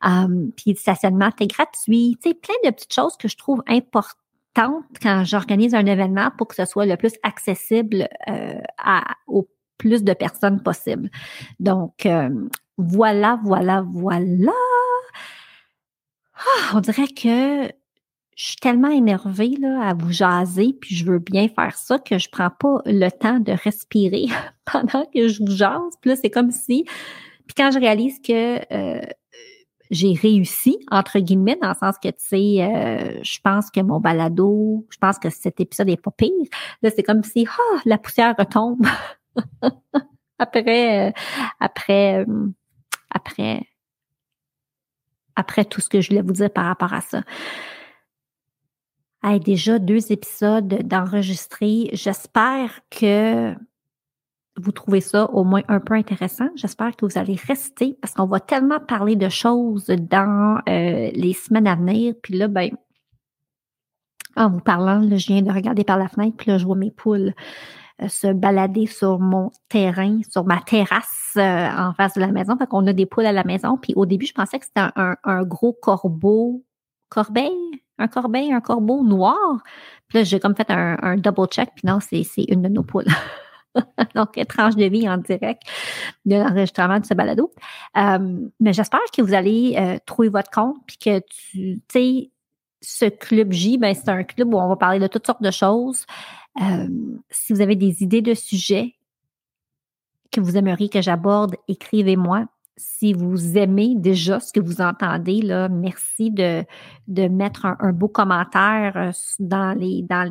Um, 0.03 0.51
puis 0.55 0.71
le 0.71 0.77
stationnement 0.77 1.29
était 1.29 1.47
gratuit. 1.47 2.17
Tu 2.21 2.29
sais, 2.29 2.35
plein 2.35 2.55
de 2.65 2.71
petites 2.71 2.93
choses 2.93 3.15
que 3.17 3.27
je 3.27 3.37
trouve 3.37 3.63
importantes 3.67 4.17
tente 4.53 4.85
quand 5.01 5.23
j'organise 5.23 5.73
un 5.73 5.85
événement 5.85 6.29
pour 6.37 6.47
que 6.47 6.55
ce 6.55 6.65
soit 6.65 6.85
le 6.85 6.97
plus 6.97 7.13
accessible 7.23 8.07
euh, 8.29 8.59
à, 8.77 9.03
au 9.27 9.47
plus 9.77 10.03
de 10.03 10.13
personnes 10.13 10.61
possible. 10.61 11.09
Donc, 11.59 12.05
euh, 12.05 12.29
voilà, 12.77 13.39
voilà, 13.43 13.83
voilà. 13.87 14.51
Ah, 16.35 16.71
on 16.75 16.79
dirait 16.79 17.07
que 17.07 17.71
je 18.35 18.45
suis 18.45 18.55
tellement 18.57 18.89
énervée 18.89 19.55
là, 19.59 19.89
à 19.89 19.93
vous 19.93 20.11
jaser, 20.11 20.75
puis 20.79 20.95
je 20.95 21.05
veux 21.05 21.19
bien 21.19 21.47
faire 21.47 21.75
ça 21.77 21.99
que 21.99 22.17
je 22.17 22.29
prends 22.29 22.49
pas 22.49 22.81
le 22.85 23.09
temps 23.09 23.39
de 23.39 23.51
respirer 23.51 24.27
pendant 24.71 25.05
que 25.13 25.27
je 25.27 25.43
vous 25.43 25.51
jase. 25.51 25.93
Puis 26.01 26.11
là, 26.11 26.15
c'est 26.15 26.29
comme 26.29 26.51
si... 26.51 26.85
Puis 27.47 27.55
quand 27.55 27.71
je 27.71 27.79
réalise 27.79 28.19
que 28.21 28.59
euh, 28.73 29.01
j'ai 29.91 30.13
réussi, 30.13 30.79
entre 30.89 31.19
guillemets, 31.19 31.57
dans 31.61 31.67
le 31.67 31.75
sens 31.75 31.97
que, 32.01 32.07
tu 32.07 32.15
sais, 32.17 32.63
euh, 32.63 33.19
je 33.21 33.39
pense 33.43 33.69
que 33.69 33.81
mon 33.81 33.99
balado, 33.99 34.87
je 34.89 34.97
pense 34.97 35.19
que 35.19 35.29
cet 35.29 35.59
épisode 35.59 35.89
est 35.89 36.01
pas 36.01 36.11
pire. 36.11 36.47
Là, 36.81 36.89
c'est 36.95 37.03
comme 37.03 37.23
si, 37.23 37.45
oh, 37.45 37.77
la 37.85 37.97
poussière 37.97 38.33
retombe 38.39 38.85
après, 40.39 41.09
euh, 41.09 41.11
après, 41.59 42.19
euh, 42.19 42.47
après, 43.09 43.63
après 45.35 45.65
tout 45.65 45.81
ce 45.81 45.89
que 45.89 45.99
je 45.99 46.09
voulais 46.09 46.21
vous 46.21 46.33
dire 46.33 46.49
par 46.49 46.65
rapport 46.65 46.93
à 46.93 47.01
ça. 47.01 47.23
Hey, 49.23 49.41
déjà 49.41 49.77
deux 49.77 50.11
épisodes 50.11 50.87
d'enregistrer. 50.87 51.89
J'espère 51.91 52.79
que 52.89 53.53
vous 54.61 54.71
trouvez 54.71 55.01
ça 55.01 55.29
au 55.31 55.43
moins 55.43 55.61
un 55.67 55.79
peu 55.79 55.93
intéressant. 55.93 56.49
J'espère 56.55 56.95
que 56.95 57.05
vous 57.05 57.17
allez 57.17 57.35
rester 57.47 57.97
parce 58.01 58.13
qu'on 58.13 58.25
va 58.25 58.39
tellement 58.39 58.79
parler 58.79 59.15
de 59.15 59.29
choses 59.29 59.87
dans 59.87 60.59
euh, 60.69 61.09
les 61.13 61.33
semaines 61.33 61.67
à 61.67 61.75
venir. 61.75 62.13
Puis 62.21 62.37
là, 62.37 62.47
ben, 62.47 62.69
en 64.35 64.49
vous 64.49 64.59
parlant, 64.59 65.01
je 65.01 65.27
viens 65.27 65.41
de 65.41 65.51
regarder 65.51 65.83
par 65.83 65.97
la 65.97 66.07
fenêtre, 66.07 66.37
puis 66.37 66.51
là, 66.51 66.57
je 66.57 66.65
vois 66.65 66.75
mes 66.75 66.91
poules 66.91 67.33
euh, 68.01 68.07
se 68.07 68.27
balader 68.31 68.85
sur 68.85 69.19
mon 69.19 69.51
terrain, 69.69 70.19
sur 70.29 70.45
ma 70.45 70.59
terrasse 70.59 71.33
euh, 71.37 71.69
en 71.69 71.93
face 71.93 72.13
de 72.13 72.21
la 72.21 72.31
maison. 72.31 72.57
Fait 72.57 72.67
qu'on 72.67 72.85
a 72.87 72.93
des 72.93 73.05
poules 73.05 73.25
à 73.25 73.33
la 73.33 73.43
maison. 73.43 73.77
Puis 73.77 73.93
au 73.95 74.05
début, 74.05 74.25
je 74.25 74.33
pensais 74.33 74.59
que 74.59 74.65
c'était 74.65 74.87
un, 74.95 75.43
gros 75.43 75.73
corbeau, 75.73 76.63
corbeil, 77.09 77.51
un 77.97 78.07
corbeil, 78.07 78.53
un 78.53 78.61
corbeau 78.61 79.03
noir. 79.03 79.61
Puis 80.07 80.19
là, 80.19 80.23
j'ai 80.23 80.39
comme 80.39 80.55
fait 80.55 80.69
un, 80.71 80.97
un 81.01 81.17
double 81.17 81.47
check, 81.47 81.69
puis 81.75 81.87
non, 81.87 81.99
c'est 81.99 82.23
une 82.47 82.61
de 82.61 82.69
nos 82.69 82.83
poules. 82.83 83.05
Donc, 84.15 84.37
étrange 84.37 84.75
de 84.75 84.85
vie 84.85 85.07
en 85.09 85.17
direct 85.17 85.61
de 86.25 86.35
l'enregistrement 86.35 86.99
de 86.99 87.05
ce 87.05 87.13
balado. 87.13 87.51
Euh, 87.97 88.49
mais 88.59 88.73
j'espère 88.73 88.99
que 89.15 89.21
vous 89.21 89.33
allez 89.33 89.75
euh, 89.77 89.97
trouver 90.05 90.29
votre 90.29 90.51
compte 90.51 90.77
puis 90.85 90.97
que 90.97 91.19
tu, 91.19 91.81
sais, 91.91 92.31
ce 92.81 93.05
club 93.05 93.51
J, 93.51 93.77
ben, 93.77 93.93
c'est 93.93 94.09
un 94.09 94.23
club 94.23 94.53
où 94.53 94.57
on 94.57 94.67
va 94.67 94.75
parler 94.75 94.99
de 94.99 95.07
toutes 95.07 95.25
sortes 95.25 95.43
de 95.43 95.51
choses. 95.51 96.05
Euh, 96.61 96.87
si 97.29 97.53
vous 97.53 97.61
avez 97.61 97.75
des 97.75 98.03
idées 98.03 98.21
de 98.21 98.33
sujets 98.33 98.95
que 100.31 100.41
vous 100.41 100.57
aimeriez 100.57 100.89
que 100.89 101.01
j'aborde, 101.01 101.55
écrivez-moi 101.67 102.45
si 102.81 103.13
vous 103.13 103.57
aimez 103.57 103.93
déjà 103.95 104.39
ce 104.39 104.51
que 104.51 104.59
vous 104.59 104.81
entendez, 104.81 105.41
là, 105.41 105.69
merci 105.69 106.31
de, 106.31 106.65
mettre 107.07 107.65
un, 107.65 107.93
beau 107.93 108.07
commentaire 108.07 108.97
euh, 108.97 109.11
dans 109.39 109.77
les, 109.77 110.01
dans, 110.01 110.27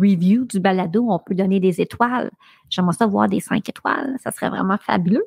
reviews 0.00 0.46
du 0.46 0.60
balado. 0.60 1.06
On 1.10 1.18
peut 1.18 1.34
donner 1.34 1.60
des 1.60 1.80
étoiles. 1.80 2.30
J'aimerais 2.70 2.94
ça 2.94 3.06
voir 3.06 3.28
des 3.28 3.40
cinq 3.40 3.68
étoiles. 3.68 4.16
Ça 4.22 4.30
serait 4.30 4.48
vraiment 4.48 4.78
fabuleux. 4.78 5.26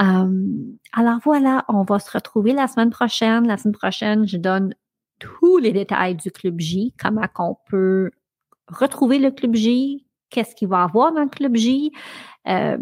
Euh, 0.00 0.46
alors 0.92 1.18
voilà, 1.24 1.64
on 1.68 1.82
va 1.82 1.98
se 1.98 2.10
retrouver 2.10 2.52
la 2.52 2.66
semaine 2.66 2.90
prochaine. 2.90 3.46
La 3.46 3.56
semaine 3.56 3.74
prochaine, 3.74 4.26
je 4.26 4.36
donne 4.36 4.74
tous 5.18 5.58
les 5.58 5.72
détails 5.72 6.16
du 6.16 6.30
Club 6.30 6.60
J, 6.60 6.94
comment 6.98 7.26
on 7.38 7.56
peut 7.68 8.10
retrouver 8.68 9.18
le 9.18 9.30
Club 9.30 9.54
J, 9.54 10.06
qu'est-ce 10.30 10.54
qu'il 10.54 10.68
va 10.68 10.82
avoir 10.82 11.12
dans 11.12 11.22
le 11.22 11.28
Club 11.28 11.56
J? 11.56 11.92
Euh, 12.48 12.78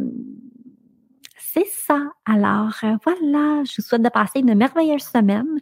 ça. 1.67 1.99
Alors 2.27 2.75
euh, 2.85 2.97
voilà, 3.05 3.63
je 3.65 3.75
vous 3.77 3.87
souhaite 3.87 4.03
de 4.03 4.09
passer 4.09 4.41
une 4.41 4.55
merveilleuse 4.55 5.03
semaine. 5.03 5.59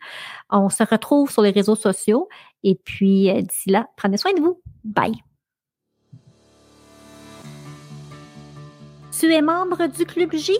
On 0.50 0.68
se 0.68 0.82
retrouve 0.82 1.30
sur 1.30 1.42
les 1.42 1.50
réseaux 1.50 1.76
sociaux 1.76 2.28
et 2.62 2.74
puis 2.74 3.30
euh, 3.30 3.42
d'ici 3.42 3.70
là, 3.70 3.86
prenez 3.96 4.16
soin 4.16 4.32
de 4.32 4.40
vous. 4.40 4.60
Bye. 4.84 5.14
Tu 9.18 9.32
es 9.32 9.42
membre 9.42 9.86
du 9.86 10.04
Club 10.04 10.34
J? 10.34 10.58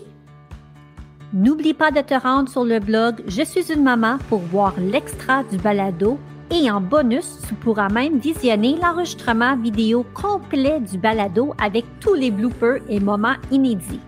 N'oublie 1.33 1.75
pas 1.75 1.91
de 1.91 2.01
te 2.01 2.15
rendre 2.15 2.49
sur 2.49 2.65
le 2.65 2.79
blog 2.79 3.23
Je 3.27 3.43
suis 3.43 3.73
une 3.73 3.83
maman 3.83 4.19
pour 4.29 4.39
voir 4.39 4.75
l'extra 4.79 5.45
du 5.45 5.59
balado 5.59 6.19
et 6.51 6.71
en 6.71 6.81
bonus, 6.81 7.39
tu 7.49 7.55
pourras 7.55 7.89
même 7.89 8.19
visionner 8.19 8.77
l'enregistrement 8.81 9.57
vidéo 9.57 10.07
complet 10.15 10.81
du 10.81 10.97
balado 10.97 11.55
avec 11.59 11.85
tous 12.01 12.15
les 12.15 12.31
bloopers 12.31 12.79
et 12.89 13.01
moments 13.01 13.35
inédits. 13.51 14.01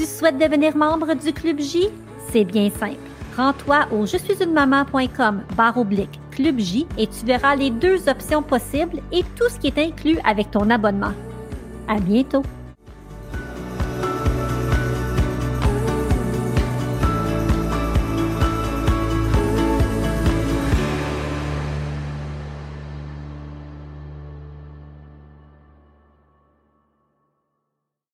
Tu 0.00 0.06
souhaites 0.06 0.38
devenir 0.38 0.74
membre 0.74 1.12
du 1.12 1.30
Club 1.30 1.60
J? 1.60 1.90
C'est 2.30 2.44
bien 2.44 2.70
simple. 2.70 2.96
Rends-toi 3.36 3.80
au 3.92 4.06
je 4.06 4.16
suis 4.16 4.42
une 4.42 4.54
maman.com 4.54 5.42
barre 5.54 5.76
oblique 5.76 6.18
Club 6.30 6.58
J 6.58 6.86
et 6.96 7.06
tu 7.06 7.26
verras 7.26 7.54
les 7.54 7.68
deux 7.68 8.08
options 8.08 8.42
possibles 8.42 9.02
et 9.12 9.22
tout 9.36 9.50
ce 9.50 9.58
qui 9.58 9.66
est 9.66 9.76
inclus 9.76 10.18
avec 10.24 10.50
ton 10.52 10.70
abonnement. 10.70 11.12
À 11.86 12.00
bientôt! 12.00 12.42